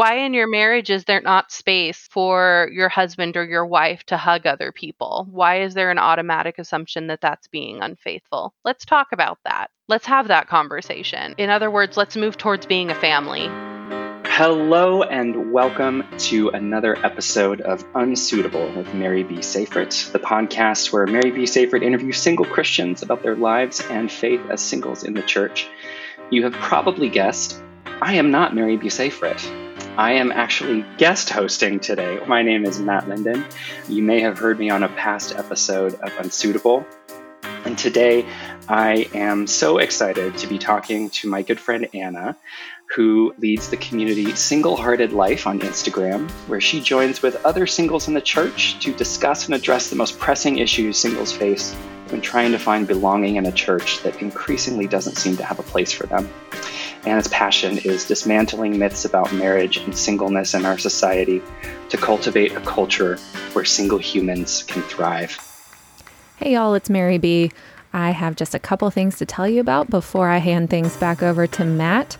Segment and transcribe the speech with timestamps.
[0.00, 4.16] Why in your marriage is there not space for your husband or your wife to
[4.16, 5.28] hug other people?
[5.30, 8.54] Why is there an automatic assumption that that's being unfaithful?
[8.64, 9.68] Let's talk about that.
[9.88, 11.34] Let's have that conversation.
[11.36, 13.46] In other words, let's move towards being a family.
[14.24, 19.34] Hello and welcome to another episode of Unsuitable with Mary B.
[19.40, 21.42] Safrit, the podcast where Mary B.
[21.42, 25.68] Safrit interviews single Christians about their lives and faith as singles in the church.
[26.30, 27.62] You have probably guessed,
[28.00, 28.86] I am not Mary B.
[28.86, 29.69] Safrit.
[30.00, 32.18] I am actually guest hosting today.
[32.26, 33.44] My name is Matt Linden.
[33.86, 36.86] You may have heard me on a past episode of Unsuitable.
[37.66, 38.24] And today
[38.66, 42.38] I am so excited to be talking to my good friend Anna,
[42.94, 48.08] who leads the community Single Hearted Life on Instagram, where she joins with other singles
[48.08, 51.72] in the church to discuss and address the most pressing issues singles face
[52.08, 55.62] when trying to find belonging in a church that increasingly doesn't seem to have a
[55.62, 56.28] place for them.
[57.06, 61.40] Anna's passion is dismantling myths about marriage and singleness in our society
[61.90, 63.18] to cultivate a culture
[63.52, 65.38] where single humans can thrive.
[66.36, 67.52] Hey, y'all, it's Mary B.
[67.92, 71.22] I have just a couple things to tell you about before I hand things back
[71.22, 72.16] over to Matt.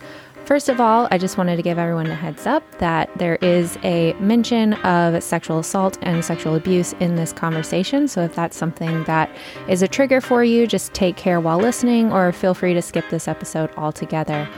[0.50, 3.78] First of all, I just wanted to give everyone a heads up that there is
[3.84, 8.08] a mention of sexual assault and sexual abuse in this conversation.
[8.08, 9.30] So if that's something that
[9.68, 13.08] is a trigger for you, just take care while listening or feel free to skip
[13.10, 14.48] this episode altogether.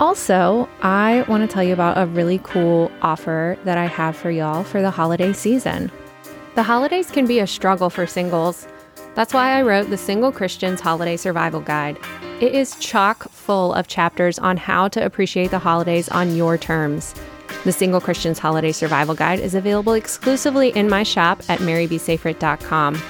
[0.00, 4.32] Also, I want to tell you about a really cool offer that I have for
[4.32, 5.88] y'all for the holiday season.
[6.56, 8.66] The holidays can be a struggle for singles.
[9.14, 11.96] That's why I wrote the Single Christians Holiday Survival Guide.
[12.40, 17.12] It is chock full of chapters on how to appreciate the holidays on your terms.
[17.64, 23.02] The Single Christians Holiday Survival Guide is available exclusively in my shop at marybsafrit.com.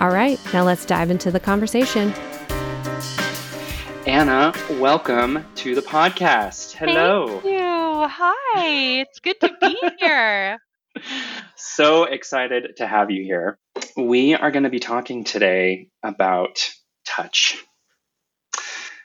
[0.00, 2.12] All right, now let's dive into the conversation.
[4.06, 6.72] Anna, welcome to the podcast.
[6.72, 7.40] Hello.
[7.40, 8.06] Thank you.
[8.06, 9.00] Hi.
[9.00, 10.58] It's good to be here.
[11.56, 13.58] so excited to have you here.
[13.96, 16.68] We are going to be talking today about
[17.06, 17.64] touch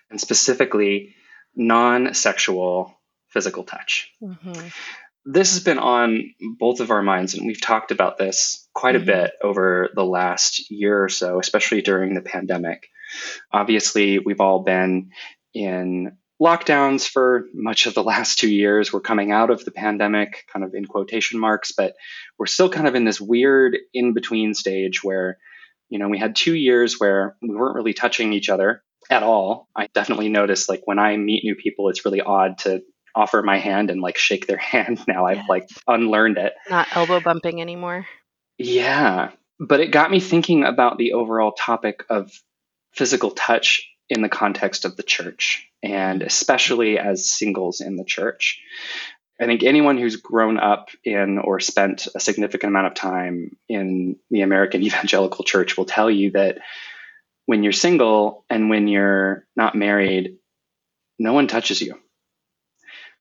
[0.09, 1.15] and specifically
[1.55, 2.97] non sexual
[3.29, 4.11] physical touch.
[4.21, 4.67] Mm-hmm.
[5.25, 9.09] This has been on both of our minds, and we've talked about this quite mm-hmm.
[9.09, 12.87] a bit over the last year or so, especially during the pandemic.
[13.51, 15.09] Obviously, we've all been
[15.53, 18.93] in lockdowns for much of the last two years.
[18.93, 21.93] We're coming out of the pandemic, kind of in quotation marks, but
[22.37, 25.37] we're still kind of in this weird in between stage where,
[25.89, 29.67] you know, we had two years where we weren't really touching each other at all.
[29.75, 32.81] I definitely notice like when I meet new people, it's really odd to
[33.15, 35.25] offer my hand and like shake their hand now.
[35.25, 36.53] I've like unlearned it.
[36.69, 38.05] Not elbow bumping anymore.
[38.57, 39.31] Yeah.
[39.59, 42.31] But it got me thinking about the overall topic of
[42.93, 48.61] physical touch in the context of the church and especially as singles in the church.
[49.39, 54.17] I think anyone who's grown up in or spent a significant amount of time in
[54.31, 56.59] the American evangelical church will tell you that
[57.47, 60.35] when you're single and when you're not married,
[61.17, 61.99] no one touches you.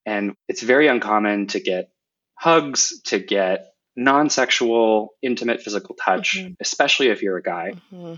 [0.04, 1.90] And it's very uncommon to get
[2.34, 6.54] hugs, to get non sexual, intimate physical touch, mm-hmm.
[6.60, 7.74] especially if you're a guy.
[7.92, 8.14] Mm-hmm.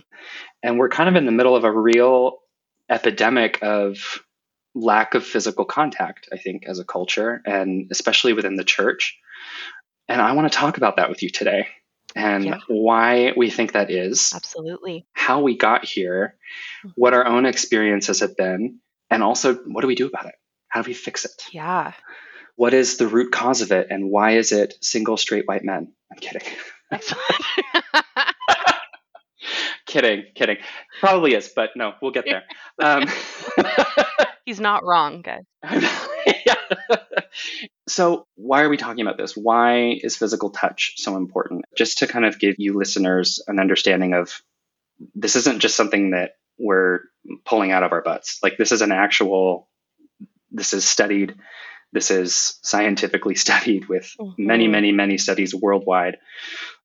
[0.63, 2.39] And we're kind of in the middle of a real
[2.91, 4.23] epidemic of
[4.75, 9.19] lack of physical contact, I think, as a culture, and especially within the church.
[10.09, 11.69] And I want to talk about that with you today
[12.19, 12.59] and yeah.
[12.67, 14.33] why we think that is.
[14.35, 15.07] Absolutely.
[15.13, 16.35] How we got here,
[16.85, 16.91] mm-hmm.
[16.97, 20.35] what our own experiences have been, and also what do we do about it?
[20.69, 21.31] How do we fix it?
[21.53, 21.93] Yeah.
[22.57, 25.93] What is the root cause of it and why is it single straight white men?
[26.11, 26.43] I'm kidding.
[29.87, 30.57] kidding, kidding.
[30.99, 32.43] Probably is, but no, we'll get there.
[32.81, 33.07] Um,
[34.45, 35.43] He's not wrong, guys.
[37.89, 39.37] So, why are we talking about this?
[39.37, 41.65] Why is physical touch so important?
[41.77, 44.43] Just to kind of give you listeners an understanding of
[45.15, 47.01] this isn't just something that we're
[47.45, 48.41] pulling out of our butts.
[48.43, 49.69] Like, this is an actual,
[50.51, 51.37] this is studied,
[51.93, 54.47] this is scientifically studied with mm-hmm.
[54.47, 56.19] many, many, many studies worldwide.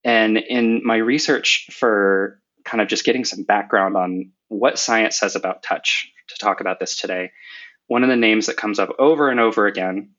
[0.06, 5.36] And in my research for kind of just getting some background on what science says
[5.36, 7.32] about touch to talk about this today,
[7.88, 10.12] one of the names that comes up over and over again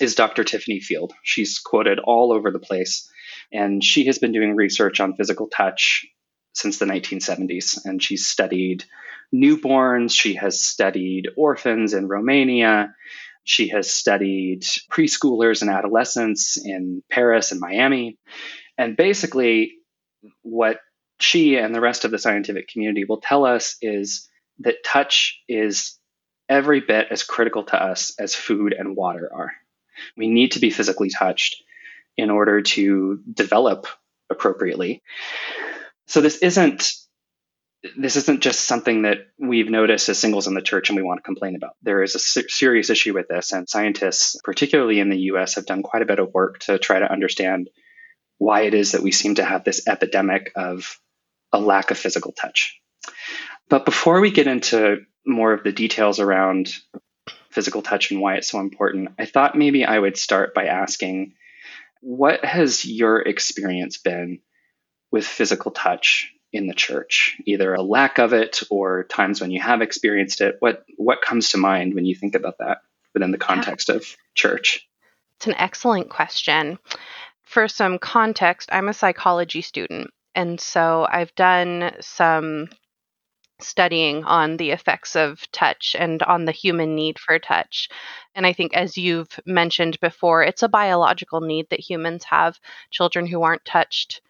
[0.00, 0.44] is Dr.
[0.44, 1.12] Tiffany Field.
[1.22, 3.08] She's quoted all over the place,
[3.52, 6.06] and she has been doing research on physical touch
[6.52, 7.84] since the 1970s.
[7.84, 8.84] And she's studied
[9.34, 12.94] newborns, she has studied orphans in Romania,
[13.44, 18.18] she has studied preschoolers and adolescents in Paris and Miami.
[18.78, 19.74] And basically,
[20.42, 20.78] what
[21.20, 24.28] she and the rest of the scientific community will tell us is
[24.60, 25.98] that touch is
[26.48, 29.52] every bit as critical to us as food and water are.
[30.16, 31.62] We need to be physically touched
[32.16, 33.86] in order to develop
[34.30, 35.02] appropriately.
[36.06, 36.92] So this isn't
[37.98, 41.18] this isn't just something that we've noticed as singles in the church and we want
[41.18, 41.76] to complain about.
[41.82, 45.82] There is a serious issue with this, and scientists, particularly in the US, have done
[45.82, 47.68] quite a bit of work to try to understand
[48.38, 50.98] why it is that we seem to have this epidemic of
[51.52, 52.80] a lack of physical touch.
[53.68, 56.74] But before we get into more of the details around
[57.50, 61.34] physical touch and why it's so important, I thought maybe I would start by asking
[62.00, 64.40] what has your experience been
[65.10, 69.60] with physical touch in the church, either a lack of it or times when you
[69.60, 70.56] have experienced it?
[70.60, 72.78] What what comes to mind when you think about that
[73.14, 73.96] within the context yeah.
[73.96, 74.86] of church?
[75.38, 76.78] It's an excellent question.
[77.42, 82.68] For some context, I'm a psychology student, and so I've done some
[83.64, 87.88] studying on the effects of touch and on the human need for touch.
[88.34, 92.58] And I think, as you've mentioned before, it's a biological need that humans have.
[92.90, 94.20] Children who aren't touched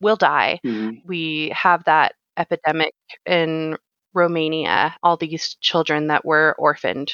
[0.00, 0.60] will die.
[0.64, 1.06] Mm-hmm.
[1.06, 2.94] We have that epidemic
[3.26, 3.76] in
[4.14, 7.12] Romania, all these children that were orphaned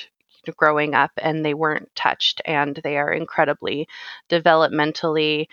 [0.56, 3.86] growing up and they weren't touched and they are incredibly
[4.30, 5.46] developmentally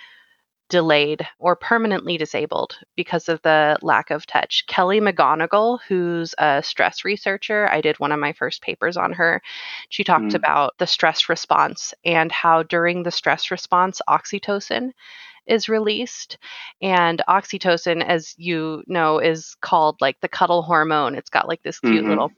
[0.69, 4.65] delayed or permanently disabled because of the lack of touch.
[4.67, 9.41] Kelly McGonigal, who's a stress researcher, I did one of my first papers on her.
[9.89, 10.35] She talked mm.
[10.35, 14.91] about the stress response and how during the stress response, oxytocin
[15.47, 16.37] is released.
[16.81, 21.15] And oxytocin, as you know, is called like the cuddle hormone.
[21.15, 22.09] It's got like this cute mm-hmm.
[22.09, 22.31] little,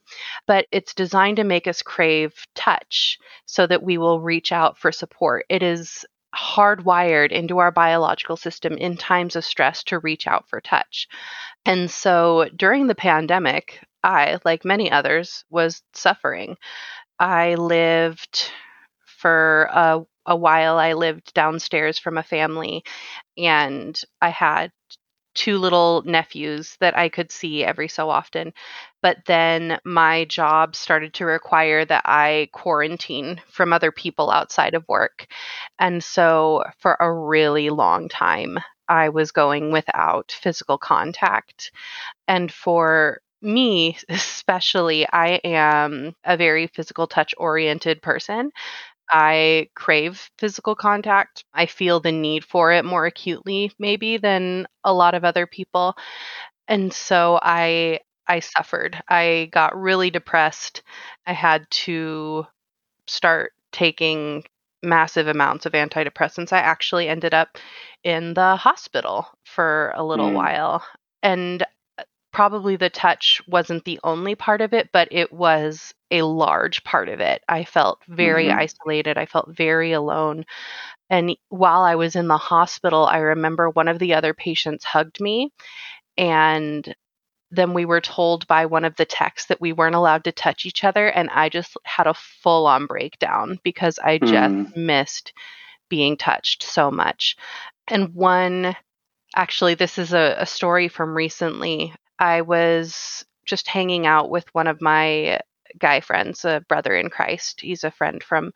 [0.46, 4.92] but it's designed to make us crave touch so that we will reach out for
[4.92, 5.46] support.
[5.50, 6.06] It is
[6.38, 11.08] hardwired into our biological system in times of stress to reach out for touch.
[11.66, 16.58] And so during the pandemic, I, like many others, was suffering.
[17.20, 18.52] I lived
[19.06, 22.84] for a, a while, I lived downstairs from a family,
[23.38, 24.72] and I had
[25.38, 28.54] two little nephews that I could see every so often.
[29.02, 34.88] But then my job started to require that I quarantine from other people outside of
[34.90, 35.28] work.
[35.80, 41.72] And so for a really long time, I was going without physical contact.
[42.28, 48.52] And for me, especially, I am a very physical touch oriented person.
[49.10, 51.46] I crave physical contact.
[51.54, 55.96] I feel the need for it more acutely, maybe, than a lot of other people.
[56.68, 59.02] And so I I suffered.
[59.10, 60.84] I got really depressed.
[61.26, 62.46] I had to
[63.08, 64.44] start taking
[64.84, 66.54] massive amounts of antidepressants.
[66.54, 67.58] I actually ended up
[68.04, 70.34] in the hospital for a little mm.
[70.34, 70.84] while.
[71.24, 71.66] And
[72.32, 77.10] probably the touch wasn't the only part of it, but it was a large part
[77.10, 77.42] of it.
[77.48, 78.60] I felt very mm-hmm.
[78.60, 79.18] isolated.
[79.18, 80.46] I felt very alone.
[81.10, 85.22] And while I was in the hospital, I remember one of the other patients hugged
[85.22, 85.52] me.
[86.18, 86.94] And
[87.52, 90.66] then we were told by one of the techs that we weren't allowed to touch
[90.66, 91.08] each other.
[91.08, 94.76] And I just had a full on breakdown because I just mm.
[94.76, 95.34] missed
[95.90, 97.38] being touched so much.
[97.88, 98.76] And one,
[99.36, 101.94] actually, this is a, a story from recently.
[102.20, 105.40] I was just hanging out with one of my
[105.78, 107.62] guy friends, a brother in Christ.
[107.62, 108.52] He's a friend from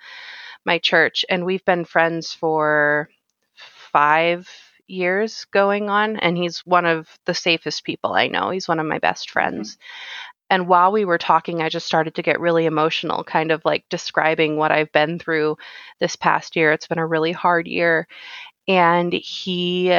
[0.65, 3.09] my church, and we've been friends for
[3.55, 4.49] five
[4.87, 6.17] years going on.
[6.17, 8.49] And he's one of the safest people I know.
[8.49, 9.33] He's one of my best mm-hmm.
[9.33, 9.75] friends.
[9.75, 9.81] Mm-hmm.
[10.51, 13.85] And while we were talking, I just started to get really emotional, kind of like
[13.89, 15.55] describing what I've been through
[16.01, 16.73] this past year.
[16.73, 18.05] It's been a really hard year.
[18.67, 19.97] And he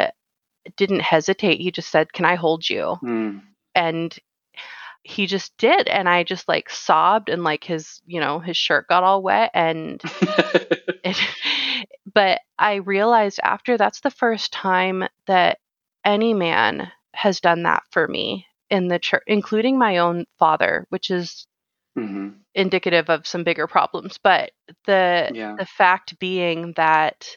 [0.77, 1.61] didn't hesitate.
[1.61, 2.97] He just said, Can I hold you?
[3.03, 3.43] Mm
[3.75, 4.19] and
[5.05, 8.87] he just did and i just like sobbed and like his you know his shirt
[8.89, 10.01] got all wet and
[11.05, 11.19] it,
[12.15, 15.59] but i realized after that's the first time that
[16.05, 21.11] any man has done that for me in the church including my own father which
[21.11, 21.47] is
[21.99, 22.29] mm-hmm.
[22.55, 24.53] indicative of some bigger problems but
[24.87, 25.57] the yeah.
[25.59, 27.37] the fact being that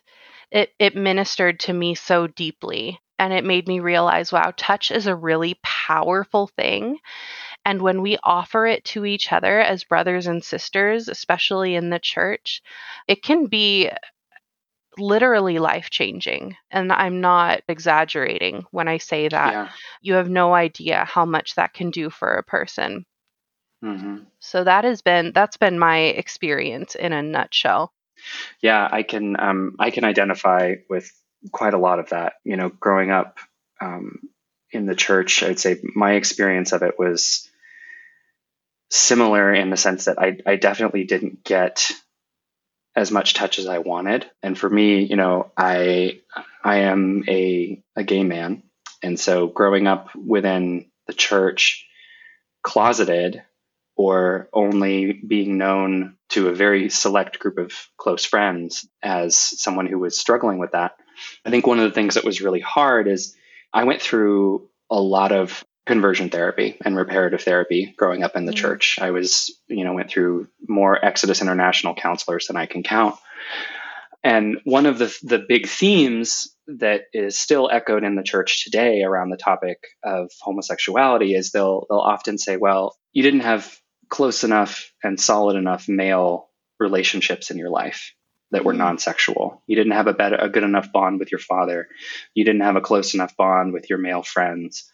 [0.52, 5.08] it it ministered to me so deeply and it made me realize wow, touch is
[5.08, 7.00] a really powerful thing.
[7.64, 12.00] And when we offer it to each other as brothers and sisters, especially in the
[12.00, 12.62] church,
[13.08, 13.90] it can be
[14.98, 16.56] literally life changing.
[16.72, 19.52] And I'm not exaggerating when I say that.
[19.52, 19.70] Yeah.
[20.02, 23.06] You have no idea how much that can do for a person.
[23.84, 24.18] Mm-hmm.
[24.40, 27.92] So that has been that's been my experience in a nutshell.
[28.62, 31.12] Yeah, I can um, I can identify with
[31.52, 32.34] quite a lot of that.
[32.44, 33.40] You know, growing up
[33.82, 34.20] um,
[34.72, 37.50] in the church, I'd say my experience of it was
[38.90, 41.92] similar in the sense that I, I definitely didn't get
[42.96, 44.30] as much touch as I wanted.
[44.42, 46.22] And for me, you know, I
[46.64, 48.64] I am a a gay man,
[49.04, 51.86] and so growing up within the church,
[52.64, 53.44] closeted
[53.96, 60.00] or only being known to a very select group of close friends as someone who
[60.00, 60.98] was struggling with that.
[61.46, 63.36] I think one of the things that was really hard is
[63.74, 68.52] I went through a lot of conversion therapy and reparative therapy growing up in the
[68.52, 68.62] mm-hmm.
[68.62, 68.98] church.
[69.00, 73.16] I was, you know, went through more Exodus International counselors than I can count.
[74.24, 79.04] And one of the the big themes that is still echoed in the church today
[79.04, 83.80] around the topic of homosexuality is they'll they'll often say, well, you didn't have
[84.10, 88.14] close enough and solid enough male relationships in your life
[88.52, 89.62] that were non-sexual.
[89.68, 91.88] You didn't have a better, a good enough bond with your father.
[92.34, 94.90] You didn't have a close enough bond with your male friends.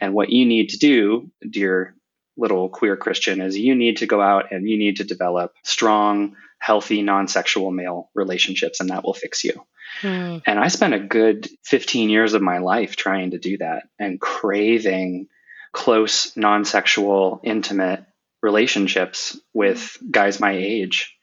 [0.00, 1.94] And what you need to do, dear
[2.36, 6.36] little queer Christian, is you need to go out and you need to develop strong,
[6.58, 9.64] healthy, non-sexual male relationships, and that will fix you.
[10.00, 10.42] Mm.
[10.46, 14.20] And I spent a good 15 years of my life trying to do that and
[14.20, 15.28] craving
[15.72, 18.04] close, non-sexual, intimate
[18.42, 21.13] relationships with guys my age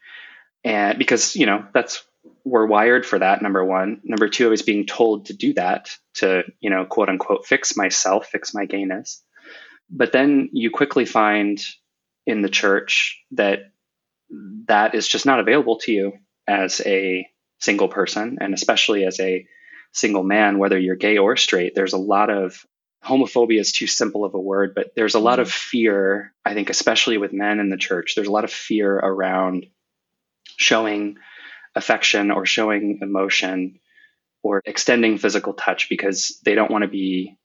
[0.64, 2.04] and because you know that's
[2.44, 4.02] we're wired for that number one.
[4.04, 7.76] Number two i was being told to do that to you know quote unquote fix
[7.76, 9.24] myself fix my gayness.
[9.90, 11.62] But then you quickly find
[12.26, 13.72] in the church that
[14.68, 16.14] that is just not available to you
[16.48, 17.28] as a
[17.60, 19.46] single person and especially as a
[19.92, 21.76] single man whether you're gay or straight.
[21.76, 22.66] There's a lot of
[23.04, 25.70] homophobia is too simple of a word but there's a lot of mm-hmm.
[25.72, 28.14] fear i think especially with men in the church.
[28.16, 29.66] There's a lot of fear around
[30.62, 31.18] showing
[31.76, 33.80] affection or showing emotion
[34.44, 37.38] or extending physical touch because they don't want to be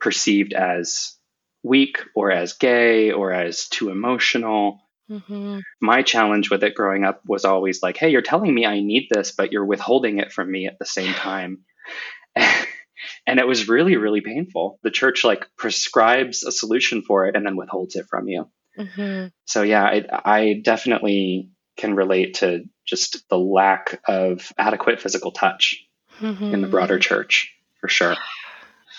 [0.00, 1.16] perceived as
[1.62, 4.80] weak or as gay or as too emotional.
[5.10, 5.60] Mm-hmm.
[5.80, 9.08] My challenge with it growing up was always like, hey, you're telling me I need
[9.10, 11.64] this, but you're withholding it from me at the same time.
[13.26, 14.78] and it was really, really painful.
[14.82, 18.48] The church like prescribes a solution for it and then withholds it from you.
[18.78, 19.28] Mm-hmm.
[19.46, 25.86] So, yeah, I, I definitely can relate to just the lack of adequate physical touch
[26.20, 26.52] mm-hmm.
[26.52, 28.16] in the broader church for sure.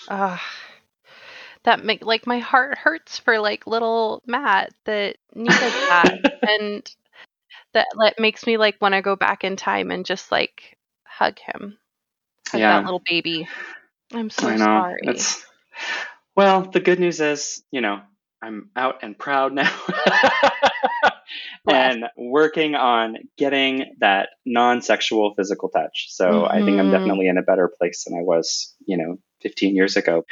[0.08, 0.38] Uh,
[1.64, 6.94] that make like my heart hurts for like little Matt that needed that and
[7.74, 11.38] that that makes me like want to go back in time and just like hug
[11.38, 11.78] him.
[12.48, 12.78] Hug yeah.
[12.78, 13.46] that little baby.
[14.12, 15.00] I'm so sorry.
[15.02, 15.44] It's,
[16.34, 18.00] well, the good news is, you know,
[18.42, 19.70] I'm out and proud now.
[21.68, 26.06] and working on getting that non-sexual physical touch.
[26.10, 26.52] So mm-hmm.
[26.52, 26.92] I think I'm mm-hmm.
[26.92, 30.24] definitely in a better place than I was, you know, 15 years ago.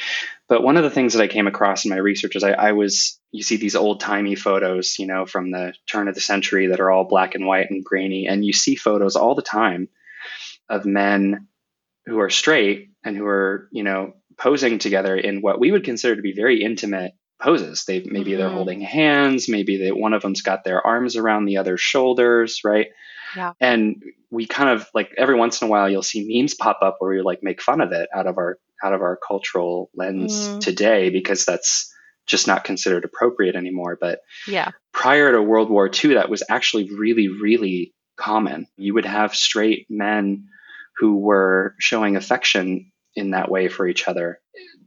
[0.49, 2.73] But one of the things that I came across in my research is I, I
[2.73, 6.69] was, you see these old timey photos, you know, from the turn of the century
[6.69, 8.26] that are all black and white and grainy.
[8.26, 9.88] And you see photos all the time
[10.69, 11.49] of men
[12.07, 16.17] who are straight and who are, you know, posing together in what we would consider
[16.17, 17.85] to be very intimate poses.
[17.85, 18.40] They maybe mm-hmm.
[18.40, 22.62] they're holding hands, maybe they, one of them's got their arms around the other's shoulders,
[22.64, 22.88] right?
[23.37, 23.52] Yeah.
[23.61, 26.97] And we kind of like every once in a while you'll see memes pop up
[26.99, 30.49] where we like make fun of it out of our out of our cultural lens
[30.49, 30.61] mm.
[30.61, 31.92] today because that's
[32.26, 33.99] just not considered appropriate anymore.
[34.00, 38.66] But yeah, prior to World War II, that was actually really, really common.
[38.76, 40.49] You would have straight men
[40.99, 44.40] who were showing affection in that way for each other,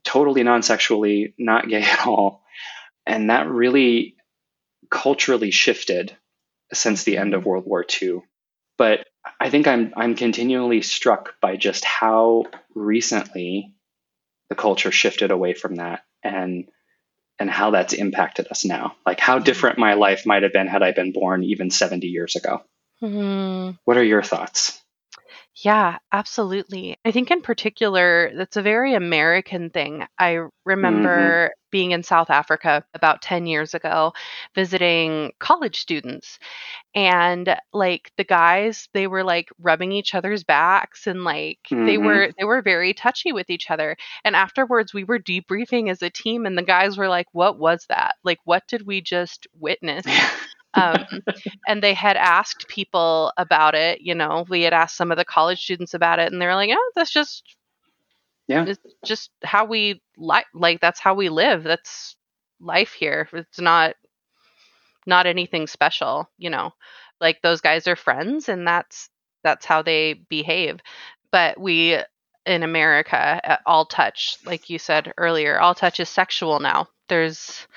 [0.03, 2.41] totally non sexually, not gay at all
[3.05, 4.15] and that really
[4.89, 6.15] culturally shifted
[6.73, 8.21] since the end of World War II.
[8.77, 9.05] But
[9.39, 13.73] I think I'm I'm continually struck by just how recently
[14.49, 16.69] the culture shifted away from that and
[17.39, 18.95] and how that's impacted us now.
[19.05, 22.35] Like how different my life might have been had I been born even 70 years
[22.35, 22.61] ago.
[23.01, 23.77] Mm-hmm.
[23.85, 24.80] What are your thoughts?
[25.55, 26.95] Yeah, absolutely.
[27.03, 30.05] I think in particular, that's a very American thing.
[30.17, 30.47] I mm-hmm.
[30.65, 31.53] remember mm-hmm.
[31.71, 34.13] being in South Africa about 10 years ago,
[34.55, 36.39] visiting college students.
[36.95, 41.85] And like the guys, they were like rubbing each other's backs and like mm-hmm.
[41.85, 43.97] they were they were very touchy with each other.
[44.23, 47.85] And afterwards we were debriefing as a team and the guys were like, What was
[47.89, 48.15] that?
[48.23, 50.05] Like what did we just witness?
[50.73, 51.05] um,
[51.67, 54.01] and they had asked people about it.
[54.01, 56.55] You know, we had asked some of the college students about it, and they were
[56.55, 57.43] like, "Oh, that's just,
[58.47, 60.45] yeah, it's just how we like.
[60.53, 61.63] Like that's how we live.
[61.63, 62.15] That's
[62.59, 63.27] life here.
[63.33, 63.95] It's not,
[65.05, 66.29] not anything special.
[66.37, 66.73] You know,
[67.19, 69.09] like those guys are friends, and that's
[69.43, 70.79] that's how they behave.
[71.31, 71.97] But we
[72.45, 76.87] in America, all touch, like you said earlier, all touch is sexual now.
[77.07, 77.67] There's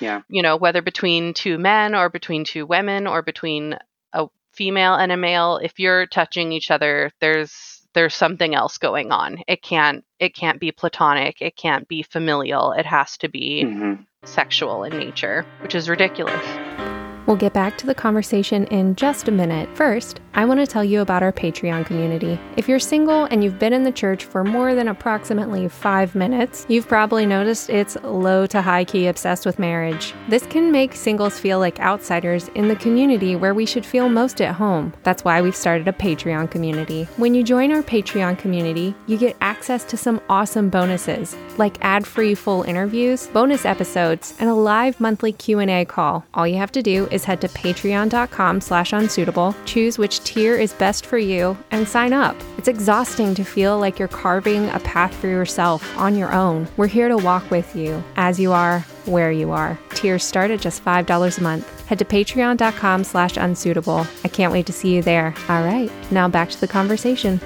[0.00, 0.22] Yeah.
[0.28, 3.78] You know, whether between two men or between two women or between
[4.12, 9.10] a female and a male, if you're touching each other, there's there's something else going
[9.10, 9.38] on.
[9.48, 12.72] It can't it can't be platonic, it can't be familial.
[12.72, 14.02] It has to be mm-hmm.
[14.24, 16.87] sexual in nature, which is ridiculous.
[17.28, 19.68] We'll get back to the conversation in just a minute.
[19.76, 22.40] First, I want to tell you about our Patreon community.
[22.56, 26.64] If you're single and you've been in the church for more than approximately five minutes,
[26.70, 30.14] you've probably noticed it's low to high key obsessed with marriage.
[30.30, 34.40] This can make singles feel like outsiders in the community where we should feel most
[34.40, 34.94] at home.
[35.02, 37.04] That's why we've started a Patreon community.
[37.18, 42.36] When you join our Patreon community, you get access to some awesome bonuses, like ad-free
[42.36, 46.24] full interviews, bonus episodes, and a live monthly Q&A call.
[46.32, 50.54] All you have to do is is head to patreon.com slash unsuitable, choose which tier
[50.54, 52.36] is best for you, and sign up.
[52.56, 56.68] It's exhausting to feel like you're carving a path for yourself on your own.
[56.76, 59.76] We're here to walk with you as you are, where you are.
[59.94, 61.86] Tiers start at just $5 a month.
[61.88, 64.06] Head to patreon.com slash unsuitable.
[64.22, 65.34] I can't wait to see you there.
[65.48, 67.40] All right, now back to the conversation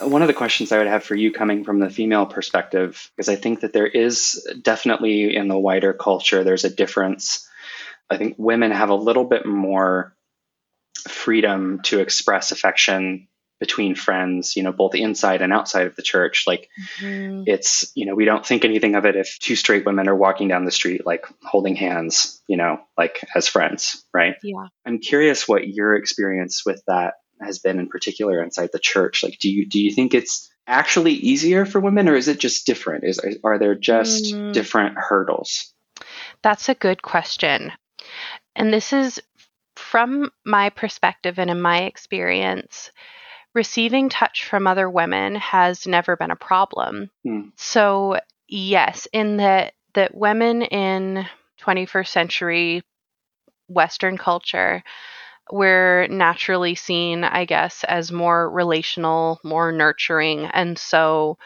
[0.00, 3.28] one of the questions I would have for you coming from the female perspective is
[3.28, 7.47] I think that there is definitely in the wider culture, there's a difference
[8.10, 10.14] I think women have a little bit more
[11.08, 13.28] freedom to express affection
[13.60, 16.44] between friends, you know, both inside and outside of the church.
[16.46, 16.68] Like
[17.00, 17.42] mm-hmm.
[17.46, 20.48] it's, you know, we don't think anything of it if two straight women are walking
[20.48, 24.36] down the street, like holding hands, you know, like as friends, right?
[24.42, 24.68] Yeah.
[24.86, 29.22] I'm curious what your experience with that has been in particular inside the church.
[29.24, 32.64] Like, do you, do you think it's actually easier for women or is it just
[32.64, 33.04] different?
[33.04, 34.52] Is, are there just mm.
[34.52, 35.72] different hurdles?
[36.42, 37.72] That's a good question.
[38.58, 39.20] And this is
[39.76, 42.90] from my perspective and in my experience,
[43.54, 47.10] receiving touch from other women has never been a problem.
[47.26, 47.52] Mm.
[47.56, 51.26] So, yes, in that that women in
[51.62, 52.82] 21st century
[53.68, 54.82] western culture
[55.50, 60.46] we're naturally seen, I guess, as more relational, more nurturing.
[60.46, 61.38] And so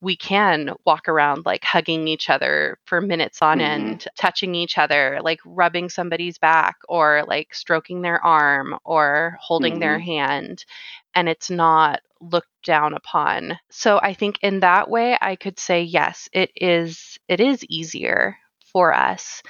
[0.00, 3.88] we can walk around like hugging each other for minutes on mm-hmm.
[3.88, 9.74] end, touching each other, like rubbing somebody's back or like stroking their arm or holding
[9.74, 9.80] mm-hmm.
[9.80, 10.64] their hand.
[11.14, 13.58] And it's not looked down upon.
[13.70, 18.36] So I think in that way I could say yes, it is it is easier
[18.72, 19.42] for us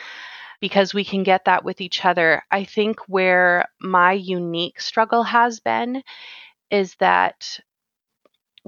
[0.60, 2.42] because we can get that with each other.
[2.50, 6.02] I think where my unique struggle has been
[6.70, 7.60] is that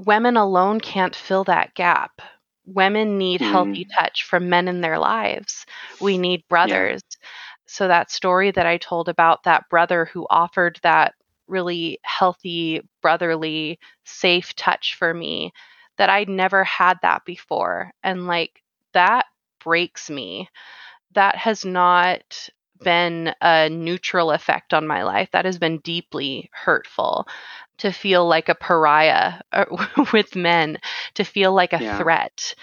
[0.05, 2.23] women alone can't fill that gap.
[2.67, 3.51] Women need mm.
[3.51, 5.67] healthy touch from men in their lives.
[6.01, 7.03] We need brothers.
[7.11, 7.29] Yeah.
[7.67, 11.15] So, that story that I told about that brother who offered that
[11.47, 15.53] really healthy, brotherly, safe touch for me,
[15.97, 17.91] that I'd never had that before.
[18.03, 19.27] And like that
[19.63, 20.49] breaks me.
[21.13, 22.49] That has not
[22.81, 25.31] been a neutral effect on my life.
[25.33, 27.27] That has been deeply hurtful
[27.79, 29.65] to feel like a pariah uh,
[30.13, 30.79] with men,
[31.15, 31.99] to feel like a yeah.
[31.99, 32.55] threat.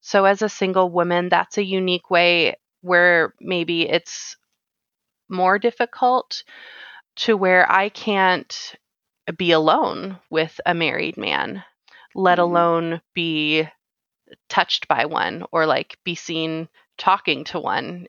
[0.00, 4.36] So, as a single woman, that's a unique way where maybe it's
[5.28, 6.42] more difficult
[7.14, 8.74] to where I can't
[9.36, 11.62] be alone with a married man,
[12.14, 12.50] let mm-hmm.
[12.50, 13.68] alone be
[14.48, 18.06] touched by one or like be seen talking to one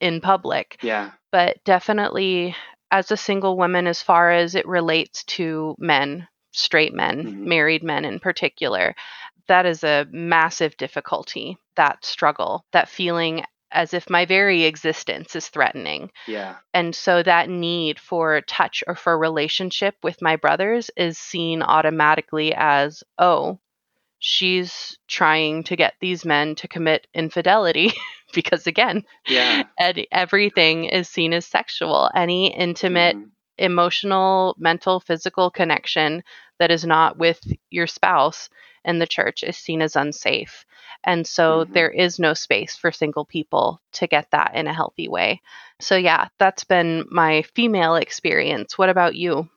[0.00, 0.78] in public.
[0.82, 1.12] Yeah.
[1.32, 2.54] But definitely
[2.90, 7.48] as a single woman, as far as it relates to men, straight men, mm-hmm.
[7.48, 8.94] married men in particular,
[9.48, 15.48] that is a massive difficulty, that struggle, that feeling as if my very existence is
[15.48, 16.10] threatening.
[16.26, 16.56] Yeah.
[16.72, 22.54] And so that need for touch or for relationship with my brothers is seen automatically
[22.56, 23.58] as, oh,
[24.18, 27.92] she's trying to get these men to commit infidelity
[28.34, 29.64] because again yeah.
[29.78, 32.10] ed- everything is seen as sexual.
[32.14, 33.28] Any intimate mm.
[33.58, 36.22] emotional mental physical connection
[36.58, 38.48] that is not with your spouse
[38.84, 40.64] in the church is seen as unsafe.
[41.04, 41.72] And so mm-hmm.
[41.72, 45.42] there is no space for single people to get that in a healthy way.
[45.80, 48.78] So yeah that's been my female experience.
[48.78, 49.48] What about you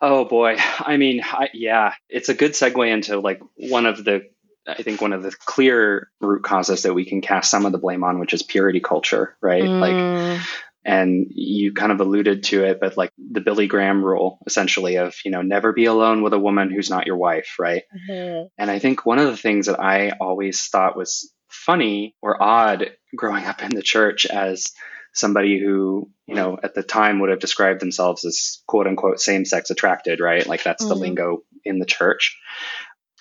[0.00, 0.56] Oh boy.
[0.78, 4.28] I mean, I, yeah, it's a good segue into like one of the,
[4.66, 7.78] I think one of the clear root causes that we can cast some of the
[7.78, 9.62] blame on, which is purity culture, right?
[9.62, 9.80] Mm.
[9.80, 10.42] Like,
[10.84, 15.14] and you kind of alluded to it, but like the Billy Graham rule, essentially, of,
[15.24, 17.82] you know, never be alone with a woman who's not your wife, right?
[18.08, 18.46] Mm-hmm.
[18.56, 22.92] And I think one of the things that I always thought was funny or odd
[23.16, 24.72] growing up in the church as
[25.12, 29.44] somebody who, you know, at the time would have described themselves as quote unquote same
[29.44, 30.46] sex attracted, right?
[30.46, 30.94] Like that's mm-hmm.
[30.94, 32.38] the lingo in the church.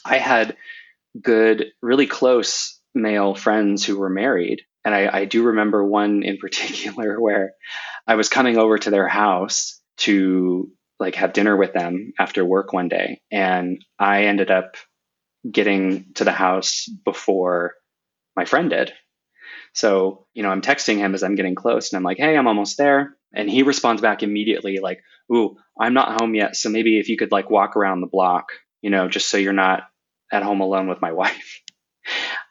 [0.05, 0.55] I had
[1.21, 4.61] good, really close male friends who were married.
[4.85, 7.53] And I, I do remember one in particular where
[8.05, 12.73] I was coming over to their house to like have dinner with them after work
[12.73, 13.21] one day.
[13.31, 14.77] And I ended up
[15.49, 17.73] getting to the house before
[18.35, 18.93] my friend did.
[19.73, 22.47] So, you know, I'm texting him as I'm getting close and I'm like, hey, I'm
[22.47, 23.15] almost there.
[23.33, 26.55] And he responds back immediately, like, ooh, I'm not home yet.
[26.55, 28.47] So maybe if you could like walk around the block,
[28.81, 29.83] you know, just so you're not
[30.31, 31.61] at home alone with my wife.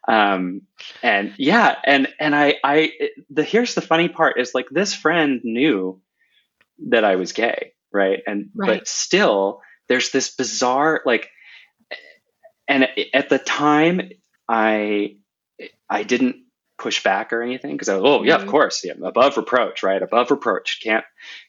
[0.07, 0.63] um,
[1.03, 2.93] and yeah, and, and I, I,
[3.31, 6.01] the, here's the funny part is like this friend knew
[6.89, 7.73] that I was gay.
[7.93, 8.21] Right.
[8.27, 8.81] And, right.
[8.81, 11.31] but still there's this bizarre, like,
[12.69, 14.11] and at the time
[14.49, 15.17] I,
[15.89, 16.46] I didn't
[16.79, 18.51] push back or anything because I was, oh yeah, of mm-hmm.
[18.51, 20.03] course, yeah, above reproach, right?
[20.03, 21.05] Above reproach, can't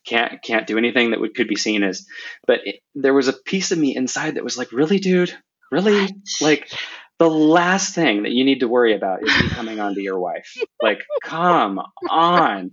[0.06, 2.06] can't can't do anything that would could be seen as.
[2.46, 5.36] But it, there was a piece of me inside that was like, really, dude,
[5.72, 6.08] really,
[6.42, 6.72] like
[7.20, 10.56] the last thing that you need to worry about is me coming onto your wife.
[10.82, 12.70] Like, come on.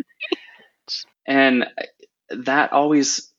[1.27, 1.67] And
[2.29, 3.33] that always,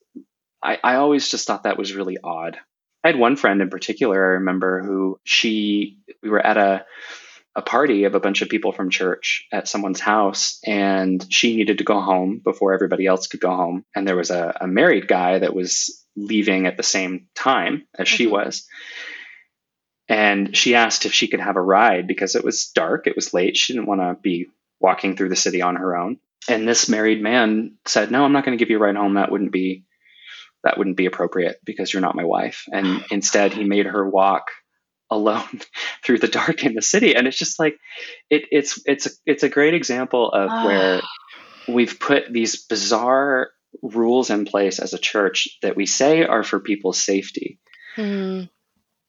[0.61, 2.57] I, I always just thought that was really odd.
[3.03, 6.85] I had one friend in particular, I remember, who she, we were at a,
[7.55, 11.77] a party of a bunch of people from church at someone's house and she needed
[11.77, 13.85] to go home before everybody else could go home.
[13.95, 18.07] And there was a, a married guy that was leaving at the same time as
[18.07, 18.15] mm-hmm.
[18.15, 18.67] she was.
[20.09, 23.33] And she asked if she could have a ride because it was dark it was
[23.33, 24.47] late she didn't want to be
[24.79, 26.19] walking through the city on her own.
[26.47, 29.15] And this married man said no i'm not going to give you a ride home
[29.15, 29.85] that wouldn't be
[30.63, 32.65] that wouldn't be appropriate because you're not my wife.
[32.71, 34.49] And instead he made her walk
[35.09, 35.61] alone
[36.03, 37.77] through the dark in the city and it's just like
[38.29, 40.65] it, it's it's a, it's a great example of oh.
[40.65, 41.01] where
[41.67, 43.49] we've put these bizarre
[43.81, 47.59] rules in place as a church that we say are for people's safety
[47.97, 48.49] mm.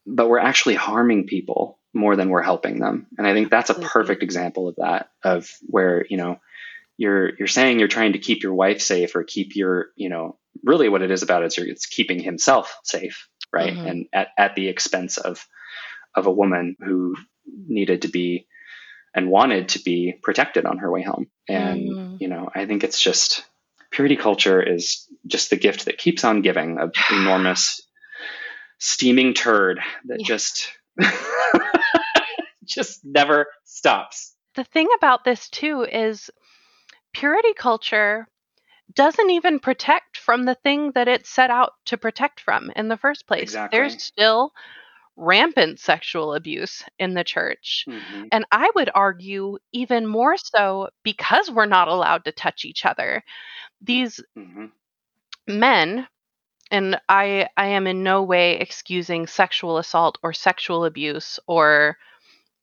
[0.06, 3.74] but we're actually harming people more than we're helping them and i think that's a
[3.74, 6.38] perfect example of that of where you know
[6.98, 10.36] you're you're saying you're trying to keep your wife safe or keep your you know
[10.62, 13.86] really what it is about is it's keeping himself safe right mm-hmm.
[13.86, 15.46] and at, at the expense of
[16.16, 17.14] of a woman who
[17.46, 18.46] needed to be
[19.14, 21.26] and wanted to be protected on her way home.
[21.48, 22.20] And, mm.
[22.20, 23.44] you know, I think it's just
[23.90, 27.80] purity culture is just the gift that keeps on giving, an enormous
[28.78, 30.26] steaming turd that yeah.
[30.26, 30.68] just
[32.64, 34.34] just never stops.
[34.54, 36.30] The thing about this too is
[37.14, 38.28] purity culture
[38.94, 42.96] doesn't even protect from the thing that it set out to protect from in the
[42.96, 43.42] first place.
[43.42, 43.78] Exactly.
[43.78, 44.52] There's still
[45.16, 47.84] rampant sexual abuse in the church.
[47.88, 48.24] Mm-hmm.
[48.32, 53.24] And I would argue even more so because we're not allowed to touch each other.
[53.80, 54.66] These mm-hmm.
[55.46, 56.06] men
[56.70, 61.96] and I I am in no way excusing sexual assault or sexual abuse or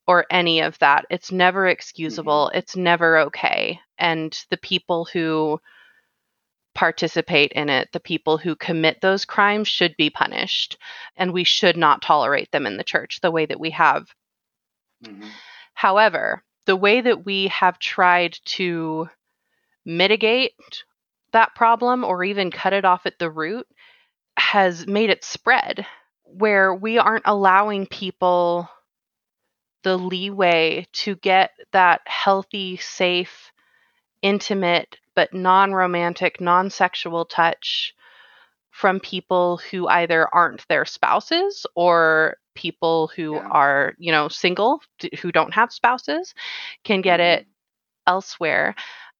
[0.06, 1.06] or any of that.
[1.10, 2.48] It's never excusable.
[2.48, 2.58] Mm-hmm.
[2.60, 3.80] It's never okay.
[3.98, 5.60] And the people who
[6.74, 10.78] participate in it, the people who commit those crimes should be punished.
[11.16, 14.08] And we should not tolerate them in the church the way that we have.
[15.06, 15.28] Mm-hmm.
[15.74, 19.10] However, the way that we have tried to
[19.86, 20.54] mitigate
[21.34, 23.68] that problem or even cut it off at the root
[24.38, 25.86] has made it spread
[26.24, 28.68] where we aren't allowing people
[29.84, 33.52] the leeway to get that healthy, safe,
[34.22, 37.94] intimate but non romantic, non sexual touch
[38.72, 43.48] from people who either aren't their spouses or people who yeah.
[43.50, 44.82] are, you know, single,
[45.22, 46.34] who don't have spouses,
[46.84, 47.50] can get it mm-hmm.
[48.08, 48.76] elsewhere.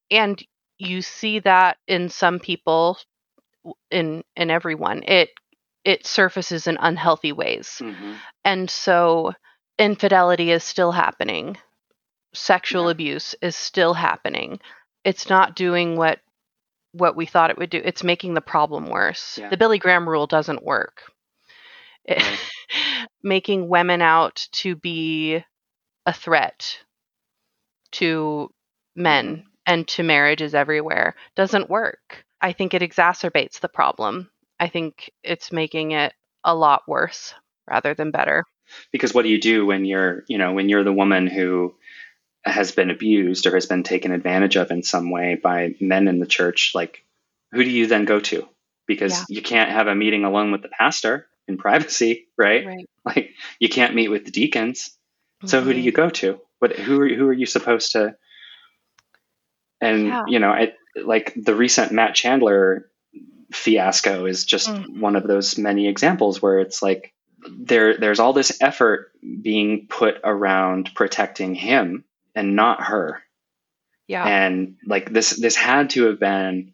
[0.10, 0.44] And
[0.78, 2.98] you see that in some people
[3.90, 5.30] in in everyone it
[5.86, 8.14] it surfaces in unhealthy ways mm-hmm.
[8.44, 9.32] and so
[9.80, 11.58] infidelity is still happening
[12.34, 12.92] sexual yeah.
[12.92, 14.60] abuse is still happening
[15.04, 16.20] it's not doing what
[16.94, 17.82] what we thought it would do.
[17.84, 19.40] It's making the problem worse.
[19.40, 19.50] Yeah.
[19.50, 21.02] The Billy Graham rule doesn't work.
[22.06, 22.22] It,
[23.24, 25.44] making women out to be
[26.06, 26.78] a threat
[27.94, 28.50] to
[28.96, 29.48] men mm-hmm.
[29.66, 32.26] and to marriages everywhere doesn't work.
[32.42, 34.30] I think it exacerbates the problem.
[34.60, 36.14] I think it's making it
[36.44, 37.34] a lot worse
[37.68, 38.44] rather than better.
[38.92, 41.74] Because what do you do when you're, you know, when you're the woman who
[42.46, 46.20] has been abused or has been taken advantage of in some way by men in
[46.20, 47.06] the church, like
[47.52, 48.48] who do you then go to?
[48.86, 49.36] Because yeah.
[49.36, 52.66] you can't have a meeting alone with the pastor in privacy, right?
[52.66, 52.90] right.
[53.06, 54.90] Like you can't meet with the deacons.
[55.40, 55.48] Mm-hmm.
[55.48, 55.86] So who do mm-hmm.
[55.86, 56.40] you go to?
[56.60, 58.16] What who are who are you supposed to?
[59.82, 60.24] And yeah.
[60.28, 62.90] you know, I, like the recent Matt Chandler
[63.52, 65.00] fiasco is just mm.
[65.00, 67.14] one of those many examples where it's like
[67.50, 72.04] there there's all this effort being put around protecting him
[72.36, 73.22] and not her.
[74.08, 74.24] Yeah.
[74.24, 76.74] And like this this had to have been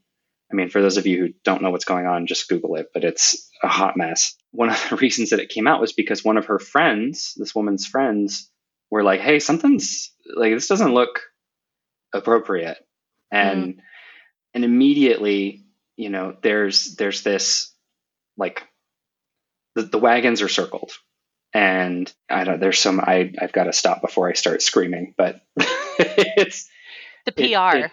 [0.52, 2.90] I mean, for those of you who don't know what's going on, just Google it,
[2.94, 4.36] but it's a hot mess.
[4.52, 7.54] One of the reasons that it came out was because one of her friends, this
[7.54, 8.50] woman's friends,
[8.90, 11.22] were like, hey, something's like, this doesn't look
[12.14, 12.78] appropriate.
[13.32, 13.80] And, mm.
[14.56, 17.72] and immediately, you know, there's, there's this
[18.36, 18.64] like,
[19.76, 20.92] the, the wagons are circled
[21.54, 25.42] and I don't, there's some, I, I've got to stop before I start screaming, but
[25.58, 26.70] it's
[27.26, 27.78] the PR.
[27.78, 27.92] It,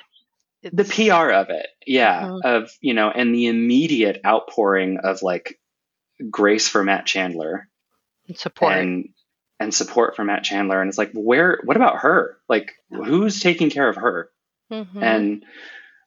[0.63, 2.41] it, the PR of it, yeah, uh-huh.
[2.45, 5.61] of you know, and the immediate outpouring of like
[6.31, 7.69] grace for Matt Chandler
[8.27, 9.09] and support and
[9.59, 11.61] and support for Matt Chandler, and it's like, where?
[11.65, 12.39] What about her?
[12.49, 14.31] Like, who's taking care of her?
[14.71, 15.03] Mm-hmm.
[15.03, 15.45] And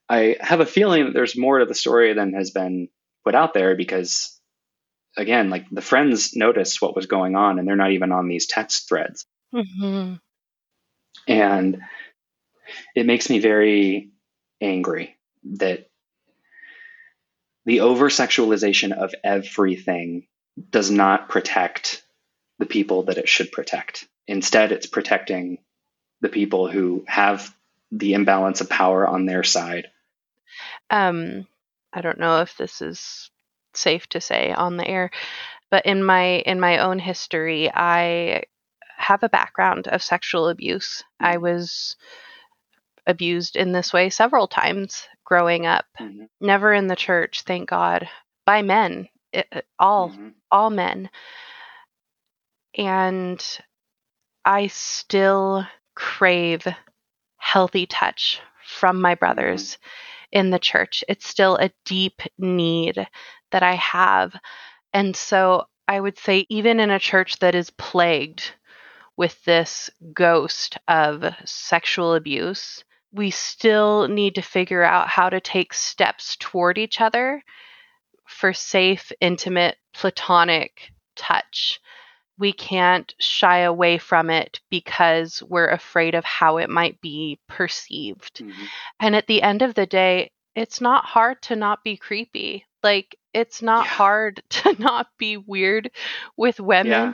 [0.07, 2.89] I have a feeling that there's more to the story than has been
[3.23, 4.38] put out there because,
[5.19, 8.47] again, like the friends noticed what was going on, and they're not even on these
[8.47, 9.25] text threads.
[9.53, 10.15] Mm-hmm.
[11.27, 11.81] And
[12.95, 14.11] it makes me very
[14.61, 15.89] angry that
[17.65, 20.27] the over sexualization of everything
[20.71, 22.03] does not protect
[22.57, 24.07] the people that it should protect.
[24.27, 25.59] Instead, it's protecting
[26.21, 27.53] the people who have
[27.91, 29.87] the imbalance of power on their side.
[30.89, 31.47] Um,
[31.91, 33.31] I don't know if this is
[33.73, 35.11] safe to say on the air,
[35.69, 38.43] but in my in my own history, I
[38.97, 41.03] have a background of sexual abuse.
[41.19, 41.95] I was
[43.07, 45.85] abused in this way several times growing up.
[45.99, 46.25] Mm-hmm.
[46.41, 48.09] Never in the church, thank God,
[48.45, 50.29] by men, it, all mm-hmm.
[50.51, 51.09] all men.
[52.77, 53.43] And
[54.45, 56.67] I still crave
[57.37, 60.39] healthy touch from my brothers mm-hmm.
[60.39, 61.03] in the church.
[61.07, 63.07] It's still a deep need
[63.51, 64.33] that I have.
[64.93, 68.51] And so I would say, even in a church that is plagued
[69.17, 75.73] with this ghost of sexual abuse, we still need to figure out how to take
[75.73, 77.43] steps toward each other
[78.27, 81.79] for safe, intimate, platonic touch.
[82.37, 88.35] We can't shy away from it because we're afraid of how it might be perceived.
[88.35, 88.65] Mm-hmm.
[88.99, 92.65] And at the end of the day, it's not hard to not be creepy.
[92.83, 93.91] Like, it's not yeah.
[93.91, 95.91] hard to not be weird
[96.37, 96.91] with women.
[96.91, 97.13] Yeah.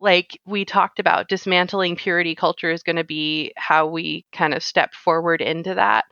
[0.00, 4.62] Like we talked about, dismantling purity culture is going to be how we kind of
[4.62, 6.04] step forward into that.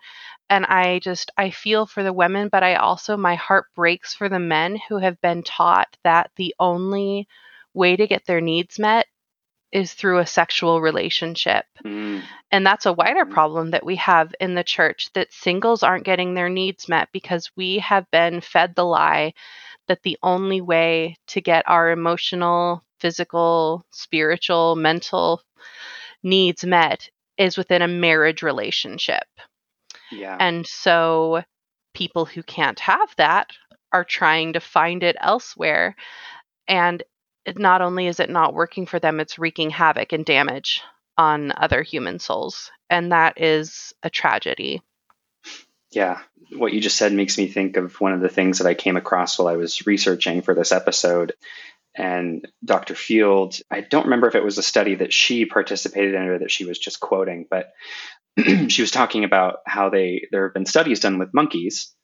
[0.50, 4.28] And I just, I feel for the women, but I also, my heart breaks for
[4.28, 7.26] the men who have been taught that the only
[7.74, 9.06] way to get their needs met
[9.72, 11.64] is through a sexual relationship.
[11.84, 12.22] Mm.
[12.50, 13.30] And that's a wider mm.
[13.30, 17.50] problem that we have in the church that singles aren't getting their needs met because
[17.56, 19.32] we have been fed the lie
[19.88, 25.42] that the only way to get our emotional, physical, spiritual, mental
[26.22, 29.24] needs met is within a marriage relationship.
[30.10, 30.36] Yeah.
[30.38, 31.42] And so
[31.94, 33.48] people who can't have that
[33.92, 35.96] are trying to find it elsewhere.
[36.68, 37.02] And
[37.56, 40.82] not only is it not working for them, it's wreaking havoc and damage
[41.18, 42.70] on other human souls.
[42.88, 44.82] And that is a tragedy.
[45.90, 46.20] Yeah.
[46.56, 48.96] What you just said makes me think of one of the things that I came
[48.96, 51.34] across while I was researching for this episode.
[51.94, 52.94] And Dr.
[52.94, 56.50] Field, I don't remember if it was a study that she participated in or that
[56.50, 57.72] she was just quoting, but
[58.68, 61.94] she was talking about how they there have been studies done with monkeys